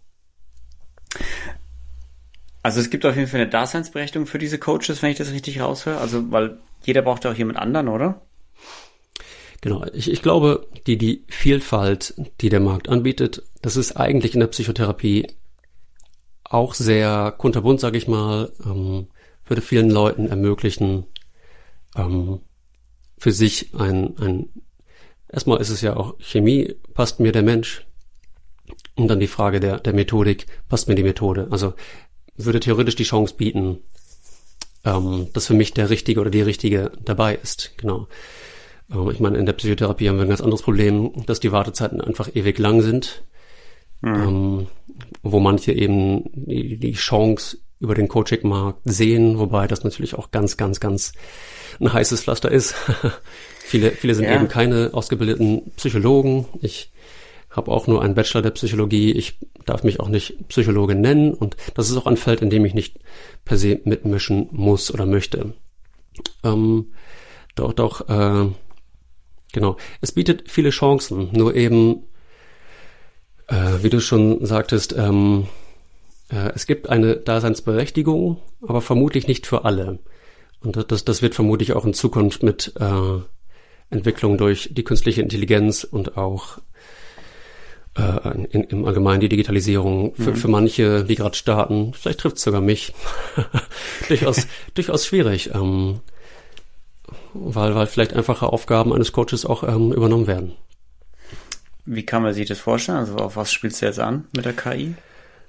Also 2.64 2.80
es 2.80 2.90
gibt 2.90 3.06
auf 3.06 3.16
jeden 3.16 3.28
Fall 3.28 3.42
eine 3.42 3.50
Daseinsberechtigung 3.50 4.26
für 4.26 4.40
diese 4.40 4.58
Coaches, 4.58 5.02
wenn 5.02 5.12
ich 5.12 5.18
das 5.18 5.32
richtig 5.32 5.60
raushöre. 5.60 6.00
Also, 6.00 6.32
weil 6.32 6.58
jeder 6.84 7.02
braucht 7.02 7.26
ja 7.26 7.32
auch 7.32 7.36
jemand 7.36 7.60
anderen, 7.60 7.88
oder? 7.88 8.22
Genau, 9.62 9.84
ich, 9.94 10.12
ich 10.12 10.22
glaube, 10.22 10.68
die, 10.86 10.98
die 10.98 11.24
Vielfalt, 11.28 12.14
die 12.42 12.50
der 12.50 12.60
Markt 12.60 12.90
anbietet, 12.90 13.44
das 13.62 13.76
ist 13.76 13.98
eigentlich 13.98 14.34
in 14.34 14.40
der 14.40 14.48
Psychotherapie 14.48 15.28
auch 16.44 16.74
sehr 16.74 17.34
kunterbunt, 17.38 17.80
sage 17.80 17.98
ich 17.98 18.08
mal, 18.08 18.52
ähm, 18.66 19.08
würde 19.46 19.62
vielen 19.62 19.90
Leuten 19.90 20.28
ermöglichen, 20.28 21.06
ähm, 21.96 22.40
für 23.18 23.32
sich 23.32 23.74
ein, 23.74 24.16
ein, 24.20 24.50
erstmal 25.28 25.60
ist 25.60 25.70
es 25.70 25.82
ja 25.82 25.98
auch 25.98 26.16
Chemie, 26.20 26.76
passt 26.94 27.20
mir 27.20 27.32
der 27.32 27.44
Mensch? 27.44 27.86
Und 28.96 29.08
dann 29.10 29.20
die 29.20 29.28
Frage 29.28 29.60
der, 29.60 29.80
der 29.80 29.94
Methodik, 29.94 30.48
passt 30.70 30.88
mir 30.88 30.96
die 30.96 31.04
Methode? 31.04 31.48
Also 31.52 31.74
würde 32.36 32.60
theoretisch 32.60 32.96
die 32.96 33.04
Chance 33.04 33.36
bieten, 33.36 33.80
ähm, 34.86 35.28
dass 35.34 35.48
für 35.48 35.54
mich 35.54 35.74
der 35.74 35.90
Richtige 35.90 36.20
oder 36.20 36.30
die 36.30 36.42
Richtige 36.42 36.92
dabei 37.04 37.36
ist. 37.36 37.74
Genau. 37.78 38.08
Ich 38.90 39.20
meine, 39.20 39.38
in 39.38 39.46
der 39.46 39.54
Psychotherapie 39.54 40.08
haben 40.08 40.16
wir 40.16 40.24
ein 40.24 40.30
ganz 40.30 40.42
anderes 40.42 40.62
Problem, 40.62 41.12
dass 41.26 41.42
die 41.42 41.52
Wartezeiten 41.52 42.00
einfach 42.00 42.34
ewig 42.34 42.58
lang 42.58 42.82
sind, 42.82 43.24
mhm. 44.02 44.16
ähm, 44.16 44.68
wo 45.24 45.40
manche 45.40 45.74
eben 45.74 46.24
die, 46.34 46.78
die 46.78 46.94
Chance 46.94 47.58
über 47.80 47.96
den 47.96 48.08
Coaching-Markt 48.08 48.80
sehen, 48.86 49.38
wobei 49.38 49.68
das 49.68 49.84
natürlich 49.84 50.16
auch 50.16 50.32
ganz, 50.32 50.58
ganz, 50.58 50.80
ganz 50.80 51.14
ein 51.80 51.92
heißes 51.92 52.24
Pflaster 52.24 52.50
ist. 52.50 52.76
viele, 53.60 53.92
viele 53.92 54.16
sind 54.16 54.26
ja. 54.26 54.36
eben 54.36 54.48
keine 54.48 54.92
ausgebildeten 54.94 55.72
Psychologen. 55.76 56.46
Ich 56.62 56.92
habe 57.52 57.72
auch 57.72 57.88
nur 57.88 58.02
einen 58.02 58.16
Bachelor 58.16 58.42
der 58.42 58.52
Psychologie. 58.52 59.12
Ich 59.12 59.40
darf 59.66 59.84
mich 59.84 60.00
auch 60.00 60.10
nicht 60.10 60.48
Psychologe 60.48 60.96
nennen 60.96 61.34
und 61.34 61.58
das 61.76 61.90
ist 61.90 61.98
auch 61.98 62.08
ein 62.08 62.18
Feld, 62.18 62.42
in 62.42 62.50
dem 62.50 62.66
ich 62.66 62.74
nicht 62.74 63.00
per 63.46 63.58
se 63.58 63.80
mitmischen 63.84 64.48
muss 64.52 64.92
oder 64.92 65.06
möchte. 65.06 65.54
Ähm, 66.44 66.94
doch, 67.56 67.74
doch, 67.74 68.10
äh, 68.10 68.50
Genau. 69.54 69.78
Es 70.02 70.12
bietet 70.12 70.52
viele 70.52 70.70
Chancen, 70.72 71.30
nur 71.32 71.56
eben, 71.56 72.04
äh, 73.48 73.82
wie 73.82 73.90
du 73.90 74.02
schon 74.02 74.46
sagtest, 74.46 74.94
ähm, 74.98 75.48
äh, 76.30 76.52
es 76.54 76.68
gibt 76.68 76.90
eine 76.90 77.16
Daseinsberechtigung, 77.16 78.38
aber 78.62 78.82
vermutlich 78.82 79.28
nicht 79.28 79.48
für 79.48 79.66
alle. 79.66 80.00
Und 80.62 80.92
das, 80.92 81.06
das 81.06 81.22
wird 81.22 81.36
vermutlich 81.36 81.74
auch 81.74 81.86
in 81.86 81.94
Zukunft 81.94 82.44
mit 82.44 82.74
äh, 82.80 83.20
Entwicklung 83.90 84.38
durch 84.38 84.70
die 84.74 84.84
künstliche 84.84 85.22
Intelligenz 85.22 85.84
und 85.84 86.18
auch 86.18 86.58
äh, 87.98 88.46
in, 88.52 88.64
im 88.64 88.86
Allgemeinen 88.86 89.22
die 89.22 89.30
Digitalisierung 89.30 90.14
für, 90.16 90.32
mhm. 90.32 90.36
für 90.36 90.48
manche, 90.48 91.04
die 91.04 91.16
gerade 91.16 91.36
starten, 91.36 91.94
vielleicht 91.94 92.20
trifft 92.20 92.38
es 92.38 92.44
sogar 92.44 92.62
mich, 92.62 92.94
durchaus, 94.08 94.48
durchaus 94.74 95.06
schwierig. 95.06 95.52
Ähm, 95.54 96.02
weil, 97.40 97.76
weil 97.76 97.88
vielleicht 97.88 98.14
einfache 98.14 98.48
Aufgaben 98.48 98.94
eines 98.94 99.12
Coaches 99.12 99.46
auch 99.46 99.64
ähm, 99.64 99.92
übernommen 99.92 100.28
werden. 100.28 100.54
Wie 101.86 102.06
kann 102.06 102.24
man 102.24 102.34
sich 102.34 102.48
das 102.48 102.60
vorstellen? 102.60 102.98
Also 102.98 103.16
auf 103.16 103.38
was 103.38 103.52
spielst 103.52 103.82
du 103.82 103.86
jetzt 103.86 104.00
an 104.00 104.26
mit 104.36 104.46
der 104.46 104.54
KI? 104.54 104.96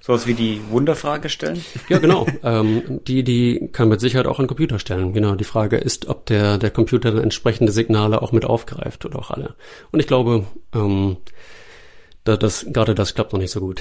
Sowas 0.01 0.29
wie 0.29 0.35
die 0.35 0.61
Wunderfrage 0.71 1.29
stellen? 1.29 1.65
Ja, 1.89 1.99
genau. 1.99 2.27
ähm, 2.45 3.01
die, 3.07 3.25
die 3.25 3.69
kann 3.73 3.89
mit 3.89 4.01
Sicherheit 4.01 4.27
auch 4.27 4.39
ein 4.39 4.47
Computer 4.47 4.79
stellen. 4.79 5.13
Genau. 5.13 5.35
Die 5.35 5.45
Frage 5.45 5.77
ist, 5.77 6.07
ob 6.09 6.27
der, 6.27 6.59
der 6.59 6.71
Computer 6.71 7.11
dann 7.11 7.23
entsprechende 7.23 7.73
Signale 7.73 8.23
auch 8.23 8.31
mit 8.31 8.45
aufgreift 8.45 9.05
oder 9.05 9.19
auch 9.19 9.31
alle. 9.31 9.55
Und 9.91 9.99
ich 9.99 10.07
glaube, 10.07 10.45
ähm, 10.73 11.17
da, 12.29 12.37
das, 12.37 12.67
gerade 12.69 12.95
das 12.95 13.15
klappt 13.15 13.33
noch 13.33 13.41
nicht 13.41 13.51
so 13.51 13.61
gut. 13.61 13.81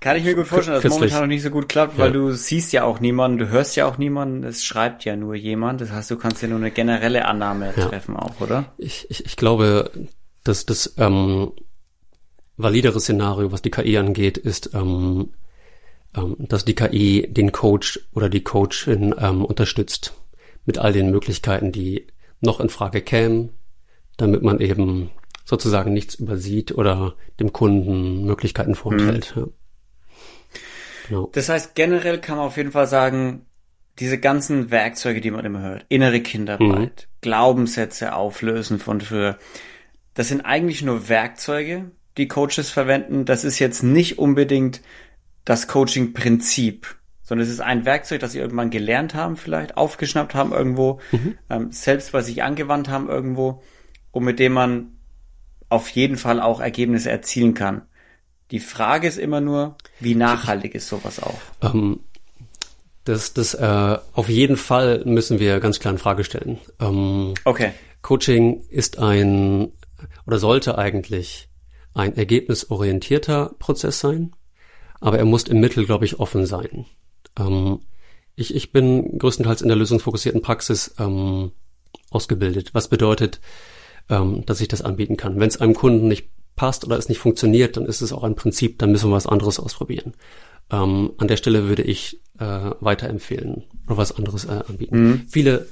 Kann 0.00 0.16
ich 0.16 0.24
mir 0.24 0.34
gut 0.34 0.46
vorstellen, 0.46 0.76
dass 0.76 0.84
es 0.84 0.90
momentan 0.90 1.20
noch 1.22 1.26
nicht 1.26 1.42
so 1.42 1.50
gut 1.50 1.68
klappt, 1.68 1.98
weil 1.98 2.08
ja. 2.08 2.12
du 2.12 2.32
siehst 2.32 2.72
ja 2.72 2.84
auch 2.84 3.00
niemanden, 3.00 3.38
du 3.38 3.48
hörst 3.48 3.74
ja 3.76 3.86
auch 3.86 3.98
niemanden, 3.98 4.44
es 4.44 4.64
schreibt 4.64 5.04
ja 5.04 5.16
nur 5.16 5.34
jemand. 5.34 5.80
Das 5.80 5.90
heißt, 5.90 6.10
du 6.10 6.16
kannst 6.16 6.42
ja 6.42 6.48
nur 6.48 6.58
eine 6.58 6.70
generelle 6.70 7.24
Annahme 7.24 7.74
ja. 7.76 7.88
treffen 7.88 8.16
auch, 8.16 8.40
oder? 8.40 8.72
Ich, 8.78 9.06
ich, 9.10 9.24
ich 9.26 9.36
glaube, 9.36 9.90
dass 10.44 10.64
das 10.64 10.94
ähm, 10.96 11.52
validere 12.56 13.00
Szenario, 13.00 13.50
was 13.50 13.62
die 13.62 13.70
KI 13.70 13.98
angeht, 13.98 14.38
ist, 14.38 14.74
ähm, 14.74 15.30
ähm, 16.16 16.36
dass 16.38 16.64
die 16.64 16.74
KI 16.74 17.26
den 17.28 17.50
Coach 17.50 18.00
oder 18.14 18.28
die 18.28 18.44
Coachin 18.44 19.14
ähm, 19.18 19.44
unterstützt 19.44 20.14
mit 20.66 20.78
all 20.78 20.92
den 20.92 21.10
Möglichkeiten, 21.10 21.72
die 21.72 22.06
noch 22.40 22.60
in 22.60 22.68
Frage 22.68 23.02
kämen, 23.02 23.50
damit 24.16 24.42
man 24.42 24.60
eben 24.60 25.10
sozusagen 25.46 25.94
nichts 25.94 26.16
übersieht 26.16 26.72
oder 26.72 27.14
dem 27.40 27.52
Kunden 27.52 28.26
Möglichkeiten 28.26 28.74
vorenthält. 28.74 29.34
Mhm. 29.34 29.42
Ja. 29.42 29.48
Genau. 31.08 31.30
Das 31.32 31.48
heißt, 31.48 31.76
generell 31.76 32.20
kann 32.20 32.36
man 32.36 32.46
auf 32.46 32.56
jeden 32.56 32.72
Fall 32.72 32.88
sagen, 32.88 33.46
diese 34.00 34.18
ganzen 34.18 34.70
Werkzeuge, 34.70 35.20
die 35.20 35.30
man 35.30 35.44
immer 35.44 35.60
hört, 35.60 35.86
innere 35.88 36.20
Kinderarbeit, 36.20 37.06
mhm. 37.08 37.20
Glaubenssätze 37.20 38.14
auflösen 38.14 38.80
von 38.80 39.00
früher, 39.00 39.38
das 40.14 40.28
sind 40.28 40.42
eigentlich 40.42 40.82
nur 40.82 41.08
Werkzeuge, 41.08 41.92
die 42.16 42.26
Coaches 42.26 42.70
verwenden. 42.70 43.24
Das 43.24 43.44
ist 43.44 43.58
jetzt 43.60 43.82
nicht 43.82 44.18
unbedingt 44.18 44.80
das 45.44 45.68
Coaching-Prinzip, 45.68 46.96
sondern 47.22 47.46
es 47.46 47.52
ist 47.52 47.60
ein 47.60 47.84
Werkzeug, 47.84 48.20
das 48.20 48.32
sie 48.32 48.40
irgendwann 48.40 48.70
gelernt 48.70 49.14
haben, 49.14 49.36
vielleicht 49.36 49.76
aufgeschnappt 49.76 50.34
haben 50.34 50.52
irgendwo, 50.52 50.98
mhm. 51.12 51.38
ähm, 51.48 51.70
selbst 51.70 52.10
bei 52.12 52.22
sich 52.22 52.42
angewandt 52.42 52.88
haben 52.88 53.08
irgendwo 53.08 53.62
und 54.10 54.24
mit 54.24 54.40
dem 54.40 54.52
man 54.52 54.95
auf 55.68 55.88
jeden 55.90 56.16
Fall 56.16 56.40
auch 56.40 56.60
Ergebnisse 56.60 57.10
erzielen 57.10 57.54
kann. 57.54 57.82
Die 58.50 58.60
Frage 58.60 59.08
ist 59.08 59.18
immer 59.18 59.40
nur, 59.40 59.76
wie 59.98 60.14
nachhaltig 60.14 60.74
ist 60.74 60.88
sowas 60.88 61.20
auch? 61.20 61.38
Ähm, 61.62 62.00
das, 63.04 63.34
das 63.34 63.54
äh, 63.54 63.98
auf 64.12 64.28
jeden 64.28 64.56
Fall 64.56 65.02
müssen 65.04 65.40
wir 65.40 65.60
ganz 65.60 65.80
klar 65.80 65.92
in 65.92 65.98
Frage 65.98 66.24
stellen. 66.24 66.58
Ähm, 66.80 67.34
okay. 67.44 67.72
Coaching 68.02 68.62
ist 68.68 68.98
ein 68.98 69.72
oder 70.26 70.38
sollte 70.38 70.78
eigentlich 70.78 71.48
ein 71.94 72.16
ergebnisorientierter 72.16 73.54
Prozess 73.58 74.00
sein, 74.00 74.36
aber 75.00 75.18
er 75.18 75.24
muss 75.24 75.44
im 75.44 75.60
Mittel, 75.60 75.86
glaube 75.86 76.04
ich, 76.04 76.20
offen 76.20 76.46
sein. 76.46 76.86
Ähm, 77.38 77.80
ich, 78.34 78.54
ich 78.54 78.70
bin 78.70 79.18
größtenteils 79.18 79.62
in 79.62 79.68
der 79.68 79.76
lösungsfokussierten 79.76 80.42
Praxis 80.42 80.94
ähm, 80.98 81.52
ausgebildet, 82.10 82.74
was 82.74 82.88
bedeutet, 82.88 83.40
ähm, 84.08 84.44
dass 84.46 84.60
ich 84.60 84.68
das 84.68 84.82
anbieten 84.82 85.16
kann. 85.16 85.38
Wenn 85.40 85.48
es 85.48 85.60
einem 85.60 85.74
Kunden 85.74 86.08
nicht 86.08 86.30
passt 86.54 86.84
oder 86.84 86.96
es 86.96 87.08
nicht 87.08 87.18
funktioniert, 87.18 87.76
dann 87.76 87.86
ist 87.86 88.00
es 88.00 88.12
auch 88.12 88.24
ein 88.24 88.34
Prinzip, 88.34 88.78
dann 88.78 88.92
müssen 88.92 89.10
wir 89.10 89.16
was 89.16 89.26
anderes 89.26 89.60
ausprobieren. 89.60 90.14
Ähm, 90.70 91.12
an 91.18 91.28
der 91.28 91.36
Stelle 91.36 91.68
würde 91.68 91.82
ich 91.82 92.20
äh, 92.38 92.70
weiterempfehlen 92.80 93.64
oder 93.86 93.96
was 93.96 94.16
anderes 94.16 94.46
äh, 94.46 94.62
anbieten. 94.66 94.98
Mhm. 94.98 95.26
Viele 95.28 95.66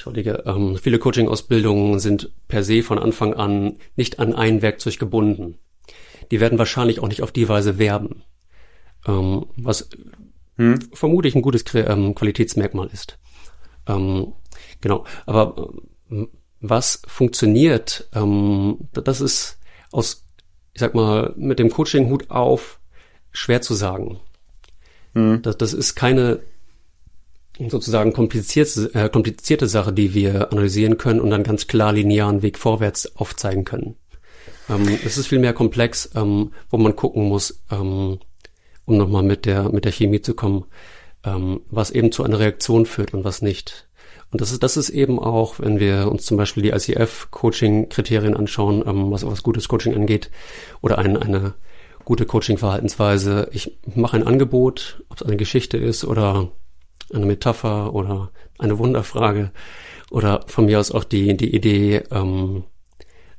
Entschuldige, 0.00 0.44
ähm, 0.46 0.78
viele 0.78 0.98
Coaching-Ausbildungen 0.98 1.98
sind 1.98 2.32
per 2.48 2.64
se 2.64 2.82
von 2.82 2.98
Anfang 2.98 3.34
an 3.34 3.76
nicht 3.96 4.18
an 4.18 4.34
ein 4.34 4.62
Werkzeug 4.62 4.98
gebunden. 4.98 5.58
Die 6.30 6.40
werden 6.40 6.58
wahrscheinlich 6.58 7.00
auch 7.00 7.08
nicht 7.08 7.22
auf 7.22 7.32
die 7.32 7.48
Weise 7.50 7.78
werben, 7.78 8.22
ähm, 9.06 9.46
was 9.56 9.90
hm. 10.56 10.78
vermutlich 10.94 11.34
ein 11.34 11.42
gutes 11.42 11.64
ähm, 11.74 12.14
Qualitätsmerkmal 12.14 12.88
ist. 12.90 13.18
Ähm, 13.86 14.32
genau, 14.80 15.04
aber 15.26 15.70
äh, 16.10 16.26
was 16.60 17.02
funktioniert, 17.06 18.08
ähm, 18.14 18.88
das 18.92 19.20
ist 19.20 19.58
aus, 19.92 20.26
ich 20.72 20.80
sag 20.80 20.94
mal, 20.94 21.34
mit 21.36 21.58
dem 21.58 21.70
Coaching-Hut 21.70 22.30
auf 22.30 22.78
schwer 23.32 23.62
zu 23.62 23.74
sagen. 23.74 24.20
Hm. 25.14 25.42
Das, 25.42 25.56
das 25.58 25.72
ist 25.72 25.94
keine 25.94 26.40
sozusagen 27.68 28.12
komplizierte, 28.12 28.90
äh, 28.94 29.08
komplizierte 29.08 29.68
Sache, 29.68 29.92
die 29.92 30.14
wir 30.14 30.50
analysieren 30.52 30.96
können 30.96 31.20
und 31.20 31.30
dann 31.30 31.42
ganz 31.42 31.66
klar 31.66 31.92
linearen 31.92 32.42
Weg 32.42 32.58
vorwärts 32.58 33.16
aufzeigen 33.16 33.64
können. 33.64 33.96
Ähm, 34.68 34.98
es 35.04 35.18
ist 35.18 35.26
viel 35.26 35.40
mehr 35.40 35.52
komplex, 35.52 36.10
ähm, 36.14 36.52
wo 36.70 36.78
man 36.78 36.96
gucken 36.96 37.28
muss, 37.28 37.62
ähm, 37.70 38.18
um 38.84 38.96
nochmal 38.96 39.22
mit 39.22 39.44
der, 39.44 39.70
mit 39.70 39.84
der 39.84 39.92
Chemie 39.92 40.22
zu 40.22 40.34
kommen, 40.34 40.64
ähm, 41.24 41.60
was 41.68 41.90
eben 41.90 42.12
zu 42.12 42.24
einer 42.24 42.38
Reaktion 42.38 42.86
führt 42.86 43.12
und 43.12 43.24
was 43.24 43.42
nicht. 43.42 43.88
Und 44.30 44.40
das 44.40 44.52
ist, 44.52 44.62
das 44.62 44.76
ist 44.76 44.90
eben 44.90 45.18
auch, 45.18 45.58
wenn 45.58 45.80
wir 45.80 46.08
uns 46.10 46.24
zum 46.24 46.36
Beispiel 46.36 46.62
die 46.62 46.70
ICF-Coaching-Kriterien 46.70 48.36
anschauen, 48.36 48.84
ähm, 48.86 49.10
was, 49.10 49.26
was 49.26 49.42
gutes 49.42 49.68
Coaching 49.68 49.94
angeht, 49.94 50.30
oder 50.82 50.98
ein, 50.98 51.16
eine 51.16 51.54
gute 52.04 52.26
Coaching-Verhaltensweise. 52.26 53.48
Ich 53.52 53.78
mache 53.94 54.16
ein 54.16 54.26
Angebot, 54.26 55.02
ob 55.08 55.20
es 55.20 55.26
eine 55.26 55.36
Geschichte 55.36 55.76
ist 55.76 56.04
oder 56.04 56.48
eine 57.12 57.26
Metapher 57.26 57.92
oder 57.92 58.30
eine 58.58 58.78
Wunderfrage 58.78 59.50
oder 60.10 60.44
von 60.46 60.66
mir 60.66 60.78
aus 60.78 60.92
auch 60.92 61.04
die, 61.04 61.36
die 61.36 61.54
Idee, 61.54 62.02
ähm, 62.10 62.64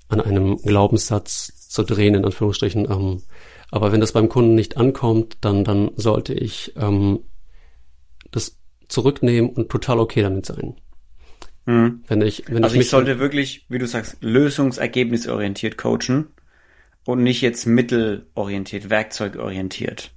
an 0.09 0.21
einem 0.21 0.57
Glaubenssatz 0.57 1.69
zu 1.69 1.83
drehen, 1.83 2.15
in 2.15 2.25
Anführungsstrichen. 2.25 2.89
Ähm, 2.91 3.23
aber 3.71 3.91
wenn 3.91 4.01
das 4.01 4.11
beim 4.11 4.27
Kunden 4.29 4.55
nicht 4.55 4.77
ankommt, 4.77 5.37
dann, 5.41 5.63
dann 5.63 5.91
sollte 5.95 6.33
ich 6.33 6.73
ähm, 6.75 7.19
das 8.29 8.57
zurücknehmen 8.91 9.51
und 9.51 9.69
total 9.69 9.99
okay 9.99 10.21
damit 10.21 10.45
sein. 10.45 10.75
Mhm. 11.65 12.03
Wenn 12.07 12.21
ich, 12.21 12.43
wenn 12.47 12.63
also 12.63 12.75
ich, 12.75 12.81
ich 12.81 12.89
sollte 12.89 13.19
wirklich, 13.19 13.65
wie 13.69 13.79
du 13.79 13.87
sagst, 13.87 14.17
lösungsergebnisorientiert 14.21 15.77
coachen 15.77 16.27
und 17.05 17.23
nicht 17.23 17.41
jetzt 17.41 17.65
mittelorientiert, 17.65 18.89
werkzeugorientiert. 18.89 20.11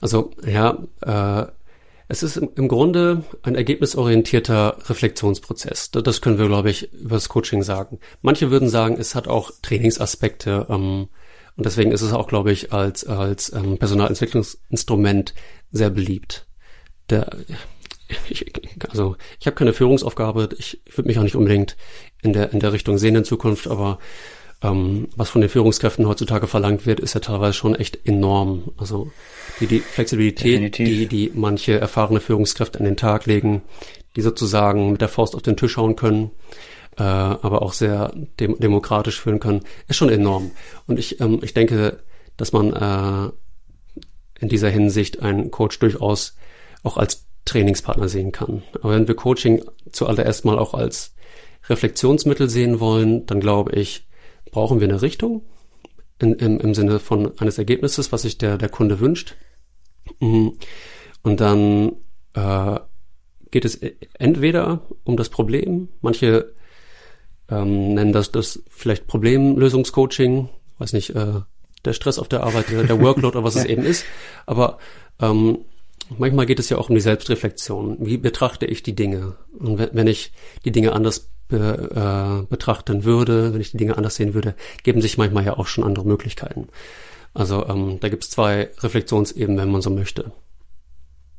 Also 0.00 0.32
ja, 0.46 0.78
äh, 1.02 1.50
es 2.08 2.24
ist 2.24 2.36
im, 2.36 2.66
Grunde 2.66 3.22
ein 3.42 3.54
ergebnisorientierter 3.54 4.78
Reflexionsprozess. 4.88 5.92
Das 5.92 6.20
können 6.20 6.38
wir, 6.38 6.46
glaube 6.48 6.70
ich, 6.70 6.92
über 6.92 7.14
das 7.14 7.28
Coaching 7.28 7.62
sagen. 7.62 8.00
Manche 8.20 8.50
würden 8.50 8.68
sagen, 8.68 8.96
es 8.98 9.14
hat 9.14 9.28
auch 9.28 9.52
Trainingsaspekte 9.62 10.66
ähm, 10.68 11.08
und 11.56 11.66
deswegen 11.66 11.92
ist 11.92 12.02
es 12.02 12.12
auch, 12.12 12.26
glaube 12.26 12.50
ich, 12.50 12.72
als, 12.72 13.06
als 13.06 13.52
ähm, 13.52 13.78
Personalentwicklungsinstrument 13.78 15.34
sehr 15.70 15.90
beliebt. 15.90 16.48
Der, 17.10 17.30
ich, 18.28 18.52
also 18.88 19.16
ich 19.38 19.46
habe 19.46 19.56
keine 19.56 19.72
Führungsaufgabe, 19.72 20.48
ich 20.58 20.80
würde 20.94 21.08
mich 21.08 21.18
auch 21.18 21.22
nicht 21.22 21.36
unbedingt 21.36 21.76
in 22.22 22.32
der, 22.32 22.52
in 22.52 22.60
der 22.60 22.72
Richtung 22.72 22.98
sehen 22.98 23.16
in 23.16 23.24
Zukunft, 23.24 23.66
aber 23.66 23.98
ähm, 24.62 25.08
was 25.16 25.30
von 25.30 25.40
den 25.40 25.50
Führungskräften 25.50 26.06
heutzutage 26.06 26.46
verlangt 26.46 26.86
wird, 26.86 27.00
ist 27.00 27.14
ja 27.14 27.20
teilweise 27.20 27.54
schon 27.54 27.74
echt 27.74 28.06
enorm. 28.06 28.72
Also 28.76 29.10
die, 29.58 29.66
die 29.66 29.80
Flexibilität, 29.80 30.78
die, 30.78 31.06
die 31.06 31.30
manche 31.34 31.78
erfahrene 31.78 32.20
Führungskräfte 32.20 32.78
an 32.78 32.84
den 32.84 32.96
Tag 32.96 33.26
legen, 33.26 33.62
die 34.16 34.22
sozusagen 34.22 34.92
mit 34.92 35.00
der 35.00 35.08
Faust 35.08 35.34
auf 35.34 35.42
den 35.42 35.56
Tisch 35.56 35.76
hauen 35.76 35.96
können, 35.96 36.30
äh, 36.98 37.02
aber 37.02 37.62
auch 37.62 37.72
sehr 37.72 38.12
dem, 38.38 38.58
demokratisch 38.58 39.20
führen 39.20 39.40
können, 39.40 39.62
ist 39.88 39.96
schon 39.96 40.10
enorm. 40.10 40.50
Und 40.86 40.98
ich, 40.98 41.20
ähm, 41.20 41.40
ich 41.42 41.54
denke, 41.54 42.00
dass 42.36 42.52
man 42.52 42.72
äh, 42.72 43.30
in 44.40 44.48
dieser 44.48 44.68
Hinsicht 44.68 45.20
einen 45.20 45.50
Coach 45.50 45.78
durchaus 45.78 46.36
auch 46.82 46.96
als 46.96 47.26
Trainingspartner 47.44 48.08
sehen 48.08 48.32
kann. 48.32 48.62
Aber 48.82 48.94
wenn 48.94 49.08
wir 49.08 49.16
Coaching 49.16 49.64
zuallererst 49.90 50.44
mal 50.44 50.58
auch 50.58 50.74
als 50.74 51.14
Reflexionsmittel 51.68 52.48
sehen 52.48 52.80
wollen, 52.80 53.26
dann 53.26 53.40
glaube 53.40 53.72
ich, 53.72 54.08
brauchen 54.50 54.80
wir 54.80 54.88
eine 54.88 55.02
Richtung 55.02 55.42
in, 56.18 56.34
im, 56.34 56.60
im 56.60 56.74
Sinne 56.74 56.98
von 56.98 57.38
eines 57.38 57.58
Ergebnisses, 57.58 58.12
was 58.12 58.22
sich 58.22 58.38
der, 58.38 58.58
der 58.58 58.68
Kunde 58.68 59.00
wünscht. 59.00 59.36
Mhm. 60.20 60.58
Und 61.22 61.40
dann 61.40 61.92
äh, 62.34 62.78
geht 63.50 63.64
es 63.64 63.80
entweder 64.18 64.82
um 65.04 65.16
das 65.16 65.28
Problem, 65.28 65.88
manche 66.00 66.54
ähm, 67.48 67.94
nennen 67.94 68.12
das 68.12 68.30
das 68.30 68.62
vielleicht 68.68 69.06
Problemlösungscoaching, 69.06 70.48
weiß 70.78 70.92
nicht, 70.92 71.10
äh, 71.10 71.40
der 71.84 71.92
Stress 71.92 72.18
auf 72.18 72.28
der 72.28 72.44
Arbeit, 72.44 72.70
der, 72.70 72.84
der 72.84 73.00
Workload 73.02 73.36
oder 73.36 73.44
was 73.44 73.56
es 73.56 73.64
eben 73.64 73.82
ist, 73.82 74.04
aber 74.46 74.78
ähm, 75.20 75.64
manchmal 76.18 76.46
geht 76.46 76.58
es 76.58 76.68
ja 76.68 76.78
auch 76.78 76.88
um 76.88 76.94
die 76.94 77.00
Selbstreflexion. 77.00 77.98
Wie 78.00 78.16
betrachte 78.16 78.66
ich 78.66 78.82
die 78.82 78.94
Dinge? 78.94 79.36
Und 79.58 79.78
wenn, 79.78 80.06
ich 80.06 80.32
die 80.64 80.72
Dinge 80.72 80.92
anders 80.92 81.30
be, 81.48 81.90
äh, 81.94 82.46
betrachten 82.48 83.04
würde, 83.04 83.52
wenn 83.52 83.60
ich 83.60 83.72
die 83.72 83.76
Dinge 83.76 83.96
anders 83.96 84.16
sehen 84.16 84.34
würde, 84.34 84.54
geben 84.82 85.00
sich 85.00 85.18
manchmal 85.18 85.44
ja 85.44 85.56
auch 85.56 85.66
schon 85.66 85.84
andere 85.84 86.06
Möglichkeiten. 86.06 86.68
Also 87.34 87.66
ähm, 87.66 87.98
da 88.00 88.08
gibt 88.08 88.24
es 88.24 88.30
zwei 88.30 88.70
Reflexionsebenen, 88.78 89.58
wenn 89.58 89.70
man 89.70 89.82
so 89.82 89.90
möchte. 89.90 90.32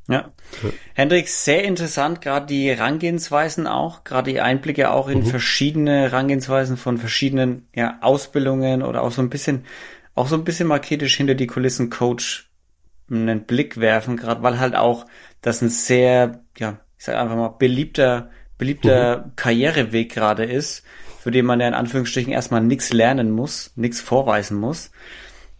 Ja. 0.07 0.31
ja. 0.63 0.69
Hendrik, 0.93 1.29
sehr 1.29 1.63
interessant, 1.63 2.21
gerade 2.21 2.45
die 2.45 2.69
Herangehensweisen 2.69 3.67
auch, 3.67 4.03
gerade 4.03 4.31
die 4.31 4.41
Einblicke 4.41 4.91
auch 4.91 5.07
in 5.07 5.19
mhm. 5.19 5.25
verschiedene 5.25 6.01
Herangehensweisen 6.01 6.77
von 6.77 6.97
verschiedenen 6.97 7.67
ja, 7.75 7.99
Ausbildungen 8.01 8.83
oder 8.83 9.03
auch 9.03 9.11
so 9.11 9.21
ein 9.21 9.29
bisschen, 9.29 9.65
auch 10.15 10.27
so 10.27 10.35
ein 10.35 10.43
bisschen 10.43 10.67
mal 10.67 10.79
kritisch 10.79 11.15
hinter 11.15 11.35
die 11.35 11.47
Kulissen 11.47 11.89
Coach 11.89 12.50
einen 13.11 13.45
Blick 13.45 13.79
werfen, 13.79 14.17
gerade 14.17 14.41
weil 14.43 14.59
halt 14.59 14.75
auch 14.75 15.05
das 15.41 15.61
ein 15.61 15.69
sehr, 15.69 16.43
ja, 16.57 16.79
ich 16.97 17.05
sag 17.05 17.15
einfach 17.17 17.35
mal, 17.35 17.49
beliebter 17.49 18.29
beliebter 18.61 19.25
mhm. 19.25 19.31
Karriereweg 19.37 20.13
gerade 20.13 20.45
ist, 20.45 20.83
für 21.19 21.31
den 21.31 21.47
man 21.47 21.59
ja 21.59 21.67
in 21.67 21.73
Anführungsstrichen 21.73 22.31
erstmal 22.31 22.61
nichts 22.61 22.93
lernen 22.93 23.31
muss, 23.31 23.71
nichts 23.75 23.99
vorweisen 23.99 24.55
muss. 24.55 24.91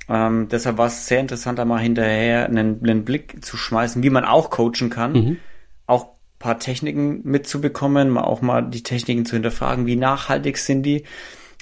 Ähm, 0.08 0.50
deshalb 0.50 0.78
war 0.78 0.86
es 0.86 1.08
sehr 1.08 1.20
interessant, 1.20 1.58
da 1.58 1.66
mal 1.66 1.80
hinterher 1.80 2.46
einen, 2.46 2.80
einen, 2.84 3.04
Blick 3.04 3.44
zu 3.44 3.58
schmeißen, 3.58 4.04
wie 4.04 4.12
man 4.12 4.24
auch 4.24 4.52
coachen 4.52 4.92
kann, 4.92 5.14
mhm. 5.14 5.38
auch 5.88 6.10
paar 6.38 6.60
Techniken 6.60 7.22
mitzubekommen, 7.24 8.10
mal 8.10 8.24
auch 8.24 8.42
mal 8.42 8.62
die 8.62 8.84
Techniken 8.84 9.26
zu 9.26 9.36
hinterfragen, 9.36 9.88
wie 9.88 9.96
nachhaltig 9.96 10.60
sind 10.60 10.84
die. 10.84 11.04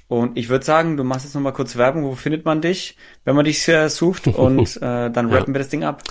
Und 0.10 0.38
ich 0.38 0.50
würde 0.50 0.66
sagen, 0.66 0.98
du 0.98 1.04
machst 1.04 1.26
jetzt 1.26 1.36
noch 1.36 1.42
mal 1.42 1.52
kurz 1.52 1.78
Werbung, 1.78 2.04
wo 2.04 2.16
findet 2.16 2.44
man 2.44 2.62
dich, 2.62 2.98
wenn 3.26 3.36
man 3.36 3.46
dich 3.46 3.66
äh, 3.70 3.90
sucht 3.90 4.28
und 4.28 4.76
äh, 4.78 5.10
dann 5.10 5.30
rappen 5.32 5.54
ja. 5.54 5.54
wir 5.54 5.60
das 5.60 5.70
Ding 5.70 5.84
ab. 5.84 6.04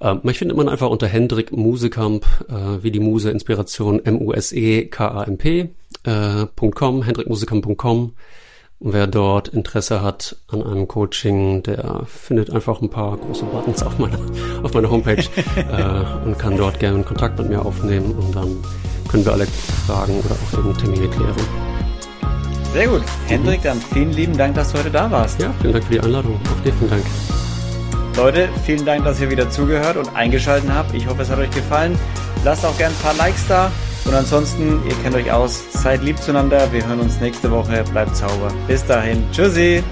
Ähm, 0.00 0.20
mich 0.24 0.38
findet 0.38 0.56
man 0.56 0.68
einfach 0.68 0.88
unter 0.90 1.06
Hendrik 1.06 1.52
Musekamp, 1.52 2.26
äh, 2.48 2.82
wie 2.82 2.90
die 2.90 3.00
Muse 3.00 3.30
Inspiration 3.30 4.04
M-U-S-E-K-A-M-P, 4.04 5.70
äh, 6.04 6.46
.com, 6.74 7.02
hendrikmusekamp.com. 7.04 8.14
Und 8.80 8.94
wer 8.94 9.06
dort 9.06 9.48
Interesse 9.48 10.02
hat 10.02 10.36
an 10.48 10.62
einem 10.62 10.88
Coaching, 10.88 11.62
der 11.62 12.06
findet 12.06 12.50
einfach 12.50 12.80
ein 12.80 12.88
paar 12.90 13.16
große 13.16 13.44
Buttons 13.44 13.82
auf 13.84 13.98
meiner, 13.98 14.18
auf 14.64 14.74
meiner 14.74 14.90
Homepage 14.90 15.22
äh, 15.56 16.26
und 16.26 16.36
kann 16.36 16.56
dort 16.56 16.80
gerne 16.80 17.04
Kontakt 17.04 17.38
mit 17.38 17.48
mir 17.48 17.64
aufnehmen 17.64 18.12
und 18.12 18.34
dann 18.34 18.56
können 19.08 19.24
wir 19.24 19.32
alle 19.32 19.46
Fragen 19.46 20.18
oder 20.18 20.34
auch 20.34 20.58
eben 20.58 20.76
Termine 20.78 21.08
klären. 21.08 21.69
Sehr 22.72 22.86
gut. 22.86 23.02
Hendrik, 23.26 23.62
dann 23.62 23.80
vielen 23.80 24.12
lieben 24.12 24.36
Dank, 24.36 24.54
dass 24.54 24.72
du 24.72 24.78
heute 24.78 24.90
da 24.90 25.10
warst. 25.10 25.40
Ja, 25.40 25.52
vielen 25.60 25.72
Dank 25.72 25.84
für 25.84 25.92
die 25.92 26.00
Einladung. 26.00 26.40
Auch 26.44 26.62
dir 26.62 26.72
vielen 26.72 26.90
Dank. 26.90 27.04
Leute, 28.16 28.48
vielen 28.64 28.84
Dank, 28.84 29.04
dass 29.04 29.20
ihr 29.20 29.30
wieder 29.30 29.50
zugehört 29.50 29.96
und 29.96 30.14
eingeschaltet 30.14 30.70
habt. 30.72 30.94
Ich 30.94 31.06
hoffe, 31.08 31.22
es 31.22 31.30
hat 31.30 31.38
euch 31.38 31.50
gefallen. 31.50 31.98
Lasst 32.44 32.64
auch 32.64 32.76
gerne 32.78 32.94
ein 32.94 33.02
paar 33.02 33.14
Likes 33.14 33.46
da. 33.48 33.72
Und 34.04 34.14
ansonsten, 34.14 34.80
ihr 34.88 34.94
kennt 35.02 35.14
euch 35.14 35.30
aus, 35.30 35.62
seid 35.72 36.02
lieb 36.02 36.18
zueinander. 36.18 36.72
Wir 36.72 36.86
hören 36.86 37.00
uns 37.00 37.20
nächste 37.20 37.50
Woche. 37.50 37.84
Bleibt 37.90 38.16
sauber. 38.16 38.52
Bis 38.66 38.84
dahin. 38.84 39.24
Tschüssi. 39.32 39.82